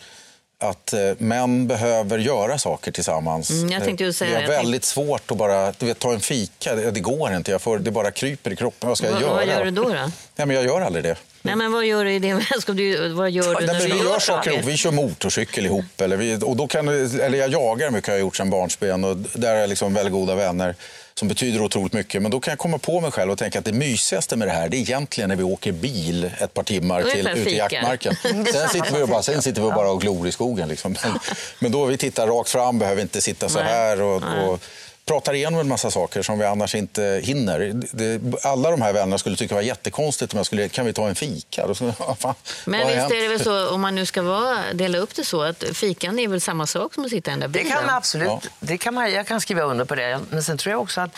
att 0.61 0.93
eh, 0.93 1.01
män 1.19 1.67
behöver 1.67 2.19
göra 2.19 2.59
saker 2.59 2.93
tillsammans. 2.93 3.51
Mm, 3.51 3.69
jag 3.73 3.85
tänkte 3.85 4.13
säga 4.13 4.41
det 4.41 4.47
det. 4.47 4.55
är 4.55 4.57
väldigt 4.63 4.85
svårt 4.85 5.31
att 5.31 5.37
bara 5.37 5.73
du 5.79 5.87
vet, 5.87 5.99
ta 5.99 6.13
en 6.13 6.21
fika. 6.21 6.75
Det, 6.75 6.91
det 6.91 7.01
går 7.01 7.35
inte. 7.35 7.51
Jag 7.51 7.63
får, 7.63 7.79
det 7.79 7.91
bara 7.91 8.11
kryper 8.11 8.53
i 8.53 8.57
kroppen. 8.57 8.89
Vad 8.89 8.99
ska 8.99 9.07
jag 9.07 9.13
Vad- 9.13 9.23
göra? 9.23 9.35
vad 9.35 9.47
gör 9.47 9.65
du 9.65 9.71
då, 9.71 9.83
då? 9.83 9.89
Nej, 10.37 10.47
men 10.47 10.51
jag 10.51 10.65
gör 10.65 10.81
aldrig 10.81 11.05
det. 11.05 11.17
Nej, 11.43 11.57
men 11.57 11.73
vad 11.73 11.85
gör 11.87 12.05
du 12.05 12.13
i 12.13 12.19
din 12.19 12.37
vänskap? 12.51 12.77
Du, 12.77 13.09
vad 13.09 13.31
gör 13.31 13.45
du 13.45 13.53
Nej, 13.55 13.67
när 13.67 13.73
men 13.73 13.83
du 13.83 13.89
vi 14.05 14.11
gör 14.11 14.19
saker 14.19 14.51
ihop. 14.53 14.65
Vi 14.65 14.77
kör 14.77 14.91
motorcykel 14.91 15.67
ihop. 15.67 16.01
Eller, 16.01 16.17
vi, 16.17 16.39
och 16.43 16.57
då 16.57 16.67
kan, 16.67 16.89
eller 16.89 17.39
jag 17.39 17.49
jagar 17.53 17.91
mycket, 17.91 18.09
har 18.09 18.15
jag 18.15 18.21
gjort 18.21 18.37
sedan 18.37 18.51
barnsben. 18.51 19.05
Och 19.05 19.17
där 19.17 19.55
är 19.55 19.61
jag 19.61 19.69
liksom 19.69 19.95
väldigt 19.95 20.13
goda 20.13 20.35
vänner 20.35 20.75
som 21.19 21.29
betyder 21.29 21.63
otroligt 21.63 21.93
mycket. 21.93 22.23
Men 22.23 22.31
då 22.31 22.41
kan 22.41 22.53
jag 22.53 22.59
komma 22.59 22.79
på 22.79 23.01
mig 23.01 23.11
själv 23.11 23.31
och 23.31 23.39
tänka 23.39 23.59
att 23.59 23.65
det 23.65 23.73
mysigaste 23.73 24.37
med 24.37 24.49
det 24.49 24.53
här 24.53 24.69
det 24.69 24.77
är 24.77 24.79
egentligen 24.79 25.29
när 25.29 25.37
vi 25.37 25.43
åker 25.43 25.73
bil 25.73 26.31
ett 26.41 26.55
par 26.55 26.63
timmar 26.63 27.03
till, 27.03 27.27
Ungefär 27.27 27.37
ut 27.37 27.47
i 27.47 27.57
jaktmarken. 27.57 28.15
Sen 28.53 28.69
sitter, 28.69 28.95
vi 28.97 29.03
och 29.03 29.09
bara, 29.09 29.23
sen 29.23 29.43
sitter 29.43 29.63
vi 29.63 29.71
bara 29.71 29.91
och 29.91 30.01
glor 30.01 30.29
i 30.29 30.33
skogen. 30.33 30.69
Liksom. 30.69 30.97
Men, 31.05 31.19
men 31.59 31.73
då 31.73 31.85
vi 31.85 31.97
tittar 31.97 32.27
rakt 32.27 32.51
fram, 32.51 32.79
behöver 32.79 33.03
inte 33.03 33.21
sitta 33.21 33.49
så 33.49 33.59
här. 33.59 34.03
Och, 34.03 34.23
och, 34.23 34.61
pratar 35.09 35.35
igenom 35.35 35.61
en 35.61 35.69
massa 35.69 35.91
saker 35.91 36.23
som 36.23 36.39
vi 36.39 36.45
annars 36.45 36.75
inte 36.75 37.21
hinner. 37.25 37.73
Det, 37.93 38.21
alla 38.45 38.71
de 38.71 38.83
här 38.83 38.93
vännerna 38.93 39.19
skulle 39.19 39.37
tycka 39.37 39.49
det 39.49 39.55
var 39.55 39.63
jättekonstigt 39.63 40.33
om 40.33 40.37
jag 40.37 40.47
skulle, 40.47 40.69
kan 40.69 40.87
vi 40.87 40.93
ta 40.93 41.09
en 41.09 41.15
fika? 41.15 41.75
Skulle, 41.75 41.93
fan, 42.19 42.35
Men 42.65 42.87
visst 42.87 43.11
är 43.11 43.23
det 43.23 43.29
väl 43.29 43.45
så, 43.45 43.71
om 43.75 43.81
man 43.81 43.95
nu 43.95 44.07
ska 44.07 44.23
vara, 44.23 44.59
dela 44.75 44.99
upp 44.99 45.15
det 45.15 45.25
så, 45.25 45.43
att 45.43 45.65
fikan 45.75 46.19
är 46.19 46.29
väl 46.29 46.41
samma 46.41 46.67
sak 46.67 46.95
som 46.95 47.05
att 47.05 47.11
sitta 47.11 47.31
i 47.31 47.33
den 47.33 47.41
där 47.41 47.49
Det 47.49 47.53
bilen? 47.53 47.73
kan 47.73 47.87
man 47.87 47.95
absolut. 47.95 48.29
Ja. 48.29 48.41
Det 48.61 48.79
kan 48.79 48.95
man, 48.95 49.13
jag 49.13 49.27
kan 49.27 49.41
skriva 49.41 49.63
under 49.63 49.85
på 49.85 49.95
det. 49.95 50.21
Men 50.31 50.43
sen 50.45 50.59
tror 50.59 50.71
jag 50.73 50.83
också 50.83 51.01
att 51.01 51.11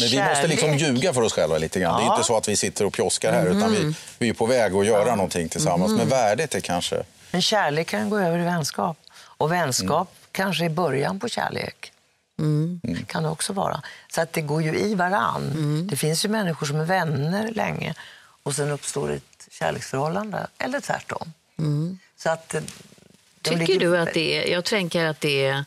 Men 0.00 0.08
vi 0.08 0.18
måste 0.28 0.46
liksom 0.46 0.76
ljuga 0.76 1.12
för 1.14 1.22
oss 1.22 1.32
själva 1.32 1.58
lite 1.58 1.80
grann. 1.80 1.96
Det 1.96 2.02
är 2.02 2.06
Ja. 2.06 2.14
inte 2.14 2.26
så 2.26 2.36
att 2.36 2.48
vi 2.48 2.56
sitter 2.56 2.84
och 2.84 2.92
pjoskar 2.92 3.32
här, 3.32 3.46
utan 3.46 3.62
Mm. 3.62 3.72
vi, 3.74 3.94
vi 4.18 4.28
är 4.28 4.32
på 4.34 4.46
väg 4.46 4.74
att 4.74 4.86
göra 4.86 5.14
någonting 5.14 5.48
tillsammans. 5.48 5.92
Men 5.92 6.08
värdet 6.08 6.54
är 6.54 6.60
kanske... 6.60 7.02
Men 7.30 7.42
kärlek 7.42 7.86
kan 7.88 8.10
gå 8.10 8.18
över 8.18 8.38
i 8.38 8.42
vänskap. 8.42 8.96
Och 9.20 9.52
vänskap 9.52 10.08
kanske 10.32 10.64
är 10.64 10.68
början 10.68 11.20
på 11.20 11.28
kärlek. 11.28 11.92
Mm. 12.38 12.80
kan 13.06 13.22
det 13.22 13.28
också 13.28 13.52
vara. 13.52 13.82
Så 14.14 14.20
att 14.20 14.32
det 14.32 14.40
går 14.42 14.62
ju 14.62 14.78
i 14.78 14.94
varann. 14.94 15.86
Det 15.90 15.96
finns 15.96 16.24
ju 16.24 16.28
människor 16.28 16.66
som 16.66 16.80
är 16.80 16.84
vänner 16.84 17.50
länge 17.52 17.94
och 18.42 18.54
sen 18.54 18.70
uppstår 18.70 19.12
ett 19.12 19.48
kärleksförhållande. 19.50 20.46
Eller 20.58 20.80
tvärtom. 20.80 21.32
Så 22.16 22.30
att, 22.30 22.54
eh, 22.54 22.60
Tycker 23.42 23.58
ligger- 23.58 23.80
du 23.80 23.98
att 23.98 24.14
det 24.14 24.48
är, 24.48 24.52
jag 24.52 24.64
tänker 24.64 25.04
att 25.06 25.20
det 25.20 25.46
är 25.46 25.64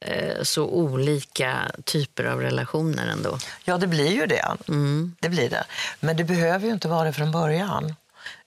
eh, 0.00 0.42
så 0.42 0.64
olika 0.66 1.70
typer 1.84 2.24
av 2.24 2.40
relationer 2.40 3.06
ändå. 3.06 3.38
Ja, 3.64 3.78
det 3.78 3.86
blir 3.86 4.12
ju 4.12 4.26
det. 4.26 4.44
Mm. 4.68 5.14
Det 5.20 5.28
blir 5.28 5.50
det. 5.50 5.64
Men 6.00 6.16
det 6.16 6.24
behöver 6.24 6.66
ju 6.66 6.72
inte 6.72 6.88
vara 6.88 7.04
det 7.04 7.12
från 7.12 7.32
början. 7.32 7.94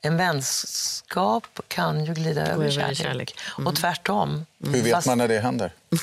En 0.01 0.17
vänskap 0.17 1.47
kan 1.67 2.05
ju 2.05 2.13
glida 2.13 2.41
över 2.41 2.51
i 2.51 2.53
över 2.53 2.67
i 2.67 2.71
kärlek. 2.71 2.97
kärlek. 2.97 3.39
Mm. 3.57 3.67
Och 3.67 3.75
tvärtom. 3.75 4.45
Hur 4.65 4.81
vet 4.83 4.93
Fast- 4.93 5.07
man 5.07 5.17
när 5.17 5.27
det 5.27 5.39
händer? 5.39 5.71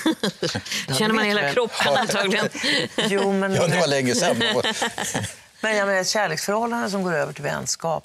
Ja, 0.89 0.95
Känner 0.95 1.09
det 1.09 1.15
man 1.15 1.17
vet 1.17 1.27
hela 1.31 1.41
väl. 1.43 1.55
kroppen 1.55 1.95
antagligen. 1.97 2.49
Jo, 2.97 3.33
men, 3.33 3.55
Ja, 3.55 3.67
det 3.67 3.77
var 3.81 3.87
länge 3.87 4.15
sedan. 4.15 4.37
men 5.61 5.77
jag 5.77 5.87
menar, 5.87 6.01
ett 6.01 6.09
kärleksförhållande 6.09 6.91
som 6.91 7.03
går 7.03 7.13
över 7.15 7.33
till 7.33 7.43
vänskap, 7.45 8.05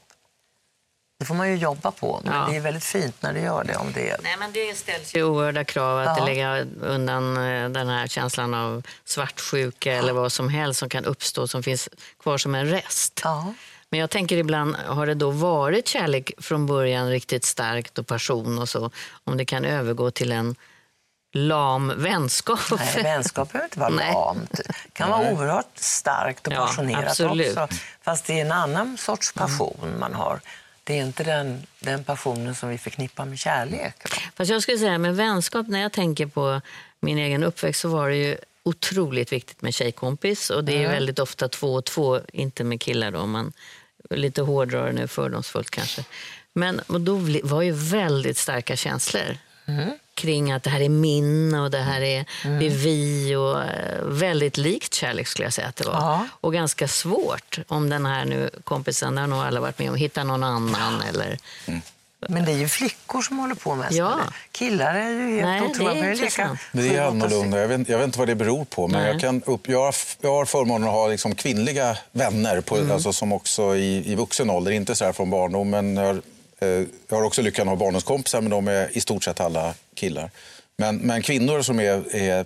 det 1.20 1.26
får 1.26 1.36
man 1.36 1.50
ju 1.50 1.56
jobba 1.56 1.92
på. 1.92 2.22
Men 2.24 2.34
Ja. 2.34 2.48
det 2.50 2.56
är 2.56 2.60
väldigt 2.62 2.84
fint 2.84 3.22
när 3.22 3.34
det 3.34 3.40
gör 3.40 3.64
det. 3.64 3.76
Om 3.76 3.92
det 3.94 4.18
Nej, 4.24 4.36
men 4.40 4.52
det 4.52 4.78
ställs 4.78 5.16
ju 5.16 5.24
oerhörda 5.24 5.64
krav 5.64 6.00
att 6.08 6.18
Ja. 6.18 6.26
lägga 6.26 6.66
undan 6.82 7.38
eh, 7.38 7.70
den 7.70 7.88
här 7.90 8.08
känslan 8.08 8.54
av 8.54 8.84
svartsjuka 9.06 9.94
eller 9.94 10.14
vad 10.14 10.32
som 10.32 10.50
helst 10.50 10.80
som 10.80 10.90
kan 10.90 11.06
uppstå 11.06 11.48
som 11.48 11.64
finns 11.64 11.90
kvar 12.24 12.38
som 12.38 12.56
en 12.56 12.66
rest. 12.70 13.22
ja. 13.24 13.54
Men 13.92 14.00
jag 14.00 14.10
tänker 14.10 14.38
ibland, 14.38 14.76
har 14.76 15.06
det 15.06 15.14
då 15.14 15.30
varit 15.32 15.88
kärlek 15.88 16.32
från 16.38 16.66
början 16.66 17.10
riktigt 17.10 17.46
starkt 17.46 17.98
och 18.00 18.08
passion 18.08 18.60
och 18.60 18.70
så, 18.70 18.92
om 19.24 19.38
det 19.38 19.46
kan 19.46 19.66
övergå 19.66 20.12
till 20.12 20.32
en 20.32 20.56
lam 21.34 21.94
vänskap? 21.98 22.60
Nej, 22.78 23.04
vänskap 23.04 23.52
behöver 23.52 23.66
inte 23.68 23.80
vara 23.80 23.90
Nej. 23.90 24.14
lamt. 24.14 24.52
Det 24.52 24.74
kan 24.94 25.10
vara 25.10 25.32
oerhört 25.32 25.72
starkt 25.76 26.48
och 26.48 26.54
Ja, 26.54 26.58
passionerat 26.66 27.06
absolut. 27.10 27.58
också. 27.58 27.78
Fast 28.02 28.26
det 28.26 28.34
är 28.40 28.46
en 28.46 28.52
annan 28.52 28.98
sorts 28.98 29.34
passion 29.34 29.94
man 30.00 30.14
har. 30.14 30.40
det 30.84 31.00
är 31.00 31.04
inte 31.04 31.24
den, 31.24 31.64
den 31.80 32.04
passionen 32.04 32.56
som 32.56 32.70
vi 32.70 32.78
förknippar 32.78 33.26
med 33.26 33.40
kärlek. 33.40 33.96
Fast 34.36 34.52
jag 34.52 34.62
skulle 34.62 34.78
säga 34.78 34.98
med 34.98 35.16
vänskap, 35.16 35.68
när 35.68 35.80
jag 35.82 35.92
tänker 35.92 36.26
på 36.26 36.62
min 37.00 37.18
egen 37.18 37.44
uppväxt 37.44 37.82
så 37.82 37.90
var 37.90 38.10
det 38.10 38.16
ju 38.16 38.38
otroligt 38.64 39.32
viktigt 39.34 39.62
med 39.62 39.74
tjejkompis. 39.74 40.50
Och 40.50 40.64
det 40.64 40.74
är 40.74 40.80
Mm. 40.80 40.92
väldigt 40.92 41.20
ofta 41.20 41.48
två 41.48 41.74
och 41.74 41.86
två, 41.86 42.20
inte 42.34 42.64
med 42.64 42.82
killar 42.82 43.12
då. 43.12 43.26
Man 43.26 43.54
lite 44.10 44.42
hårdrar 44.42 44.92
nu, 44.92 45.08
fördomsfullt 45.08 45.70
kanske. 45.70 46.04
Men 46.54 46.80
och 46.80 47.02
då 47.02 47.20
var 47.44 47.62
ju 47.62 47.72
väldigt 47.72 48.38
starka 48.38 48.76
känslor 48.76 49.38
Mm. 49.66 49.90
kring 50.14 50.52
att 50.52 50.64
det 50.64 50.70
här 50.70 50.82
är 50.82 50.90
min 50.90 51.56
och 51.56 51.72
det 51.72 51.78
här 51.80 52.02
är, 52.02 52.26
det 52.60 52.66
är 52.66 52.70
vi. 52.70 53.36
och 53.36 53.64
eh, 53.64 54.04
Väldigt 54.04 54.58
likt 54.58 54.94
kärlek 54.94 55.28
skulle 55.28 55.46
jag 55.46 55.54
säga 55.54 55.68
att 55.68 55.76
det 55.76 55.88
var. 55.88 55.94
Ja. 55.94 56.28
Och 56.42 56.54
ganska 56.54 56.88
svårt 56.88 57.60
om 57.68 57.90
den 57.90 58.06
här 58.06 58.26
nu 58.26 58.50
kompisen, 58.64 59.18
har 59.18 59.28
nog 59.28 59.40
alla 59.40 59.60
varit 59.60 59.80
med 59.80 59.90
om, 59.90 59.96
hittar 59.96 60.24
någon 60.24 60.44
annan 60.44 61.02
eller 61.02 61.38
Men 62.30 62.46
det 62.46 62.52
är 62.52 62.56
ju 62.58 62.68
flickor 62.68 63.22
som 63.22 63.40
håller 63.40 63.56
på 63.56 63.76
mest 63.76 63.92
Ja. 63.98 64.16
med 64.18 64.26
det. 64.26 64.34
Killar 64.52 64.96
är 64.96 65.10
ju 65.10 65.36
helt 65.36 65.46
Nej, 65.46 65.60
det 65.60 65.66
är 65.66 65.70
otroliga. 65.70 66.12
Intressant. 66.12 66.60
Det 66.72 66.96
är 66.96 67.02
annorlunda. 67.02 67.60
Jag 67.60 67.68
vet, 67.68 67.90
jag 67.90 67.98
vet 67.98 68.06
inte 68.06 68.20
vad 68.20 68.28
det 68.28 68.36
beror 68.36 68.66
på. 68.66 68.88
Men 68.88 69.02
Nej. 69.02 69.12
jag, 69.12 69.22
kan 69.22 69.42
upp, 69.46 69.70
jag, 69.70 69.80
har, 69.84 69.96
jag 70.22 70.32
har 70.32 70.46
förmånen 70.46 70.88
att 70.88 70.94
ha 70.94 71.08
liksom 71.08 71.36
kvinnliga 71.36 71.98
vänner 72.12 72.62
på, 72.62 72.78
Mm. 72.78 72.92
alltså, 72.92 73.14
som 73.14 73.32
också 73.32 73.76
i, 73.76 74.12
i 74.12 74.16
vuxen 74.16 74.50
ålder, 74.50 74.72
inte 74.72 74.96
så 74.96 75.06
här 75.06 75.12
från 75.12 75.30
barndomen. 75.30 75.98
Jag, 75.98 76.06
har, 76.06 76.22
eh, 76.60 76.86
jag 77.08 77.16
har 77.18 77.24
också 77.24 77.42
lyckan 77.42 77.68
att 77.68 77.72
ha 77.72 77.76
barndomskompisar, 77.86 78.42
men 78.42 78.52
de 78.52 78.68
är 78.68 78.98
i 78.98 79.02
stort 79.02 79.24
sett 79.24 79.40
alla 79.40 79.74
killar. 79.96 80.32
Men, 80.78 80.98
men 80.98 81.22
kvinnor 81.22 81.62
som 81.62 81.80
är, 81.80 82.16
är 82.16 82.46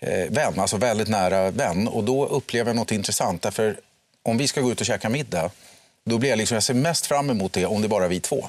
eh, 0.00 0.30
vän, 0.30 0.60
alltså 0.60 0.76
väldigt 0.76 1.08
nära 1.08 1.50
vän. 1.50 1.88
Och 1.88 2.04
då 2.04 2.26
upplever 2.26 2.68
jag 2.70 2.76
något 2.76 2.92
intressant. 2.92 3.42
Därför 3.42 3.76
om 4.22 4.38
vi 4.38 4.48
ska 4.48 4.60
gå 4.60 4.72
ut 4.72 4.80
och 4.80 4.86
käka 4.86 5.08
middag, 5.08 5.50
då 6.04 6.18
blir 6.18 6.30
jag, 6.30 6.36
liksom, 6.36 6.54
jag 6.54 6.62
ser 6.62 6.74
mest 6.74 7.06
fram 7.06 7.30
emot 7.30 7.52
det 7.52 7.66
om 7.66 7.80
det 7.82 7.86
är 7.86 7.88
bara 7.88 8.08
vi 8.08 8.20
två. 8.20 8.48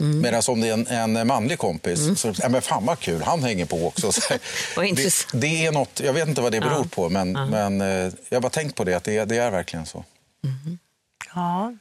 Mm. 0.00 0.20
Medan 0.20 0.42
om 0.48 0.60
det 0.60 0.68
är 0.68 0.92
en, 0.92 1.16
en 1.16 1.26
manlig 1.26 1.58
kompis, 1.58 2.20
så 2.20 2.34
ja, 2.42 2.48
men 2.48 2.62
fan 2.62 2.86
vad 2.86 2.98
kul, 2.98 3.22
han 3.22 3.42
hänger 3.42 3.64
på 3.66 3.86
också. 3.86 4.10
Det, 4.76 5.26
det 5.32 5.66
är 5.66 5.72
något, 5.72 6.00
jag 6.00 6.12
vet 6.12 6.28
inte 6.28 6.40
vad 6.40 6.52
det 6.52 6.60
beror 6.60 6.84
på, 6.84 7.08
men, 7.08 7.32
men 7.32 7.80
eh, 7.80 8.12
jag 8.28 8.36
har 8.36 8.40
bara 8.40 8.50
tänkt 8.50 8.76
på 8.76 8.84
det, 8.84 8.94
att 8.94 9.04
det, 9.04 9.24
det 9.24 9.36
är 9.36 9.50
verkligen 9.50 9.86
så. 9.86 10.04
Ja. 11.34 11.74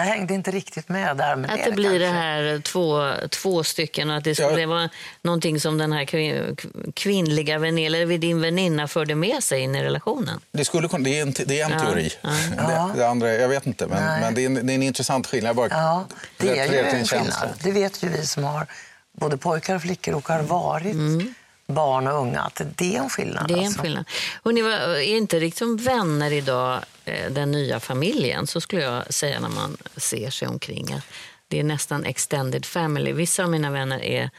Jag 0.00 0.06
hängde 0.06 0.34
inte 0.34 0.50
riktigt 0.50 0.88
med 0.88 1.16
där 1.16 1.36
med 1.36 1.50
Att 1.50 1.56
det 1.64 1.70
det 1.70 1.76
blir 1.76 1.98
det 1.98 2.04
kanske. 2.06 2.20
här 2.20 2.60
två, 2.60 3.12
två 3.28 3.64
stycken 3.64 4.10
och 4.10 4.16
att 4.16 4.24
det 4.24 4.34
skulle 4.34 4.60
Ja. 4.60 4.66
vara 4.68 4.88
någonting 5.22 5.60
som 5.60 5.78
den 5.78 5.92
här 5.92 6.04
kvin- 6.04 6.56
kvinnliga 6.94 7.58
vänin, 7.58 7.86
eller 7.86 8.18
din 8.18 8.40
väninna 8.40 8.88
förde 8.88 9.14
med 9.14 9.42
sig 9.44 9.60
in 9.60 9.74
i 9.74 9.82
relationen. 9.84 10.40
Det, 10.52 10.64
skulle, 10.64 10.88
det 10.88 11.18
är 11.18 11.22
en, 11.22 11.32
det 11.46 11.60
är 11.60 11.64
en 11.64 11.70
Ja, 11.72 11.78
teori. 11.80 12.10
ja. 12.22 12.90
Det, 12.94 12.98
det 13.00 13.08
andra, 13.08 13.32
jag 13.34 13.48
vet 13.48 13.66
inte, 13.66 13.86
men, 13.86 14.04
Nej. 14.04 14.20
men 14.20 14.34
det, 14.34 14.42
är 14.42 14.46
en, 14.46 14.66
det 14.66 14.72
är 14.72 14.74
en 14.74 14.82
intressant 14.82 15.26
skillnad. 15.26 15.56
Bara 15.56 15.68
Ja, 15.70 16.04
det 16.36 16.58
är 16.58 16.72
ju 16.72 16.78
en 16.78 17.04
skillnad. 17.06 17.48
Det 17.62 17.70
vet 17.70 18.02
ju 18.02 18.08
vi 18.08 18.26
som 18.26 18.44
har 18.44 18.66
både 19.12 19.36
pojkar 19.36 19.74
och 19.74 19.82
flickor 19.82 20.14
och 20.14 20.28
har 20.28 20.42
varit 20.42 20.94
Mm. 20.94 21.34
Barn 21.70 22.06
och 22.06 22.20
unga. 22.20 22.40
Att 22.40 22.62
det 22.76 22.96
är 22.96 23.00
en 23.00 23.10
skillnad. 23.10 23.48
Det 23.48 23.54
är 23.54 23.58
en 23.58 23.64
alltså. 23.64 23.82
skillnad. 23.82 24.04
Och 24.42 24.54
ni 24.54 24.62
var, 24.62 24.70
är 24.70 25.16
inte 25.16 25.40
liksom 25.40 25.76
vänner 25.76 26.32
idag, 26.32 26.80
eh, 27.04 27.30
den 27.30 27.50
nya 27.50 27.80
familjen, 27.80 28.46
så 28.46 28.60
skulle 28.60 28.82
jag 28.82 29.14
säga 29.14 29.40
när 29.40 29.48
man 29.48 29.76
ser 29.96 30.30
sig 30.30 30.48
omkring. 30.48 30.92
att 30.92 31.04
Det 31.48 31.58
är 31.58 31.64
nästan 31.64 32.04
extended 32.04 32.66
family. 32.66 33.12
Vissa 33.12 33.44
av 33.44 33.50
mina 33.50 33.70
vänner 33.70 34.04
är 34.04 34.30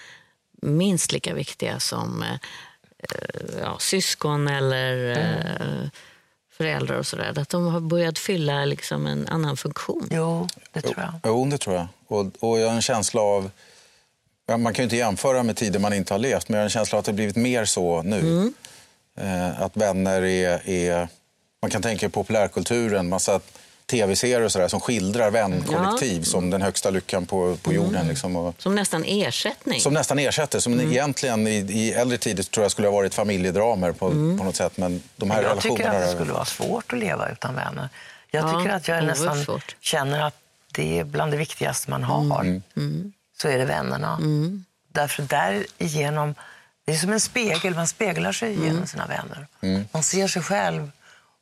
minst 0.62 1.12
lika 1.12 1.34
viktiga 1.34 1.80
som 1.80 2.24
eh, 2.24 2.32
eh, 2.32 3.60
ja, 3.62 3.78
syskon 3.80 4.48
eller 4.48 5.12
eh, 5.12 5.90
föräldrar 6.58 6.98
och 6.98 7.08
sådär. 7.08 7.40
Att 7.40 7.50
de 7.50 7.68
har 7.68 7.80
börjat 7.80 8.20
fylla 8.20 8.66
liksom 8.66 9.08
en 9.08 9.28
annan 9.28 9.58
funktion. 9.58 10.08
Jo, 10.12 10.48
det 10.72 10.82
tror 10.82 11.00
jag. 11.00 11.14
Jo, 11.24 11.46
det 11.46 11.58
tror 11.58 11.76
jag. 11.76 11.88
Och, 12.08 12.26
och 12.40 12.60
jag 12.60 12.68
har 12.68 12.76
en 12.76 12.82
känsla 12.82 13.22
av... 13.22 13.52
ja, 14.52 14.58
Man 14.58 14.74
kan 14.74 14.84
ju 14.84 14.86
inte 14.86 14.96
jämföra 14.98 15.44
med 15.44 15.56
tider 15.56 15.80
man 15.80 15.94
inte 15.94 16.14
har 16.14 16.20
levt, 16.20 16.50
men 16.50 16.56
jag 16.58 16.62
har 16.62 16.66
en 16.66 16.70
känsla 16.70 16.96
av 16.96 17.00
att 17.00 17.06
det 17.06 17.12
har 17.12 17.16
blivit 17.16 17.36
mer 17.36 17.66
så 17.66 18.02
nu. 18.02 18.20
Mm. 18.20 18.54
Eh, 19.20 19.62
att 19.62 19.78
vänner 19.78 20.22
är, 20.22 20.70
är... 20.70 21.08
Man 21.62 21.72
kan 21.72 21.82
tänka 21.82 22.06
i 22.06 22.10
populärkulturen, 22.10 23.10
massa 23.10 23.40
tv-serier 23.86 24.42
och 24.42 24.52
sådär 24.52 24.68
som 24.68 24.80
skildrar 24.82 25.32
vänkollektiv 25.32 26.22
som 26.24 26.50
den 26.50 26.62
högsta 26.62 26.90
lyckan 26.90 27.26
på, 27.26 27.58
på 27.62 27.70
Mm. 27.72 27.84
jorden. 27.84 28.08
Liksom, 28.08 28.36
och, 28.36 28.56
Som 28.58 28.76
nästan 28.76 29.04
ersättning. 29.08 29.80
som 29.82 29.94
nästan 29.94 30.20
ersätter, 30.20 30.60
som 30.60 30.74
Mm. 30.74 30.92
egentligen 30.92 31.48
i, 31.48 31.52
i 31.56 31.94
äldre 31.94 32.18
tider 32.18 32.44
tror 32.44 32.64
jag 32.64 32.72
skulle 32.72 32.88
ha 32.88 32.96
varit 32.96 33.14
familjedramer 33.14 33.92
på, 33.92 34.08
Mm. 34.08 34.38
på 34.38 34.44
något 34.44 34.56
sätt. 34.56 34.78
Men 34.78 35.04
de 35.16 35.32
här 35.32 35.44
Jag 35.44 35.62
tycker 35.62 35.76
relationerna... 35.76 36.00
att 36.06 36.10
det 36.12 36.16
skulle 36.16 36.34
vara 36.34 36.46
svårt 36.46 36.94
att 36.94 37.00
leva 37.00 37.30
utan 37.32 37.56
vänner. 37.56 37.90
Jag 38.32 38.44
Ja, 38.50 38.60
tycker 38.60 38.76
att 38.76 38.88
jag 38.88 39.04
nästan 39.04 39.44
svårt. 39.46 39.76
känner 39.80 40.22
att 40.28 40.36
det 40.74 41.00
är 41.00 41.04
bland 41.04 41.32
det 41.32 41.38
viktigaste 41.38 41.90
man 41.92 42.04
har. 42.04 42.42
Mm. 42.76 43.14
Så 43.42 43.48
är 43.48 43.58
det 43.58 43.66
vännerna. 43.66 44.20
Därför 44.94 45.24
därigenom, 45.24 46.36
det 46.86 46.92
är 46.92 46.96
som 46.98 47.14
en 47.14 47.20
spegel, 47.20 47.76
man 47.76 47.88
speglar 47.88 48.32
sig 48.32 48.54
Mm. 48.54 48.66
genom 48.68 48.88
sina 48.88 49.08
vänner. 49.08 49.48
Man 49.92 50.04
ser 50.04 50.28
sig 50.28 50.42
själv 50.42 50.92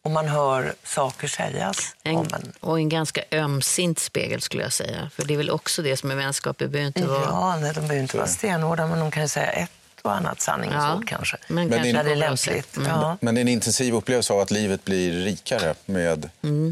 och 0.04 0.12
man 0.12 0.28
hör 0.28 0.74
saker 0.84 1.28
sägas 1.28 1.96
En, 2.04 2.16
om 2.16 2.28
en. 2.34 2.54
och 2.60 2.78
en 2.80 2.90
ganska 2.90 3.22
ömsint 3.32 4.00
spegel 4.00 4.42
skulle 4.42 4.64
jag 4.64 4.74
säga. 4.74 5.10
För 5.16 5.26
det 5.26 5.34
är 5.34 5.38
väl 5.38 5.50
också 5.50 5.82
det 5.82 5.98
som 5.98 6.12
är 6.12 6.16
vänskap. 6.16 6.58
Det 6.58 6.68
behöver 6.68 6.88
inte 6.88 7.06
vara... 7.08 7.22
Ja, 7.26 7.56
nej, 7.62 7.74
de 7.74 7.80
behöver 7.82 8.02
inte 8.02 8.18
vara 8.18 8.28
stenhårda, 8.28 8.88
men 8.88 9.00
de 9.00 9.12
kan 9.12 9.24
ju 9.24 9.30
säga 9.30 9.52
ett 9.52 9.72
och 10.02 10.16
annat 10.16 10.42
sanningens 10.42 10.84
Ja, 10.84 10.96
ord 10.96 11.08
kanske. 11.08 11.38
men 11.48 11.56
Men 11.56 11.70
kanske 11.70 11.88
det- 11.88 11.94
När 11.98 12.04
det 12.04 12.12
är 12.12 12.16
lämpligt. 12.16 12.78
Mm. 12.78 12.90
Ja. 12.90 13.18
Men 13.22 13.36
det 13.36 13.40
är 13.40 13.42
en 13.42 13.48
intensiv 13.48 13.94
upplevelse 13.96 14.34
av 14.34 14.40
att 14.40 14.52
livet 14.52 14.86
blir 14.86 15.12
rikare 15.24 15.74
med, 15.86 16.30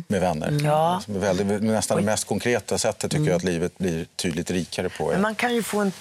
med 0.08 0.22
vänner. 0.22 0.48
Mm. 0.48 0.66
Ja. 0.66 1.02
Väldigt, 1.08 1.64
nästan 1.64 1.98
det 1.98 2.04
mest 2.04 2.28
konkreta 2.28 2.78
sättet 2.78 3.12
tycker 3.12 3.26
jag 3.26 3.36
att 3.36 3.44
livet 3.44 3.78
blir 3.78 4.06
tydligt 4.16 4.52
rikare 4.52 4.90
på. 4.90 5.08
Men 5.12 5.22
man 5.22 5.36
kan 5.36 5.56
ju 5.56 5.64
få 5.64 5.80
en, 5.80 5.92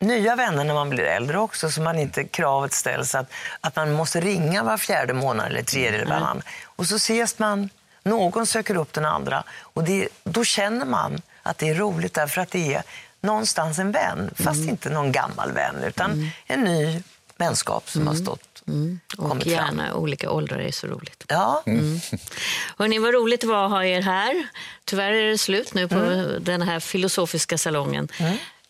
nya 0.00 0.36
vänner 0.36 0.64
när 0.64 0.74
man 0.74 0.90
blir 0.90 1.04
äldre 1.04 1.38
också, 1.38 1.70
så 1.70 1.80
man 1.80 1.98
inte 1.98 2.24
kravet 2.24 2.72
ställs 2.72 3.14
att, 3.14 3.30
att 3.60 3.76
man 3.76 3.92
måste 3.92 4.20
ringa 4.20 4.62
var 4.62 4.76
fjärde 4.76 5.12
månad 5.12 5.46
eller 5.46 5.62
tredje 5.62 6.00
eller 6.02 6.06
varann. 6.10 6.42
Och 6.64 6.86
så 6.86 6.96
ses 6.96 7.38
man, 7.38 7.68
någon 8.02 8.46
söker 8.46 8.76
upp 8.76 8.92
den 8.92 9.04
andra 9.04 9.44
och 9.60 9.84
det, 9.84 10.08
då 10.24 10.44
känner 10.44 10.86
man 10.86 11.22
att 11.42 11.58
det 11.58 11.68
är 11.68 11.74
roligt 11.74 12.14
därför 12.14 12.40
att 12.40 12.50
det 12.50 12.74
är 12.74 12.82
någonstans 13.24 13.78
en 13.78 13.92
vän, 13.92 14.30
fast 14.34 14.68
inte 14.68 14.90
någon 14.90 15.12
gammal 15.12 15.52
vän 15.52 15.76
utan 15.86 16.30
en 16.46 16.60
ny 16.64 17.02
vänskap 17.36 17.90
som 17.90 18.06
har 18.06 18.14
stått 18.14 18.62
Och 19.18 19.28
kommit 19.28 19.44
fram. 19.44 19.52
gärna 19.52 19.94
olika 19.94 20.30
åldrar 20.30 20.58
är 20.58 20.70
så 20.72 20.86
roligt. 20.86 21.24
Ja, 21.28 21.62
Hörrni, 22.78 22.98
vad 22.98 23.14
roligt 23.14 23.40
det 23.40 23.46
var 23.46 23.64
att 23.64 23.70
ha 23.70 23.84
er 23.84 24.02
här. 24.02 24.48
Tyvärr 24.84 25.12
är 25.12 25.30
det 25.30 25.38
slut 25.38 25.74
nu 25.74 25.88
på 25.88 25.94
den 26.40 26.62
här 26.62 26.80
filosofiska 26.80 27.58
salongen. 27.58 28.08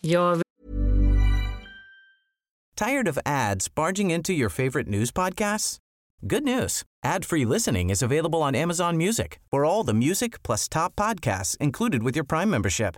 Jag 0.01 0.41
Tired 2.77 3.07
of 3.07 3.17
ads 3.25 3.75
barging 3.75 4.11
into 4.11 4.31
your 4.33 4.49
favorite 4.49 4.89
news 4.89 5.11
podcasts? 5.13 5.77
Good 6.21 6.43
news. 6.43 6.83
Ad-free 7.05 7.45
listening 7.45 7.89
is 7.91 8.03
available 8.03 8.39
on 8.39 8.55
Amazon 8.55 8.97
Music 8.97 9.39
for 9.51 9.65
all 9.65 9.85
the 9.85 9.93
music 9.93 10.43
plus 10.43 10.67
top 10.69 10.95
podcasts 10.95 11.57
included 11.59 12.03
with 12.03 12.17
your 12.17 12.25
Prime 12.25 12.49
membership. 12.49 12.97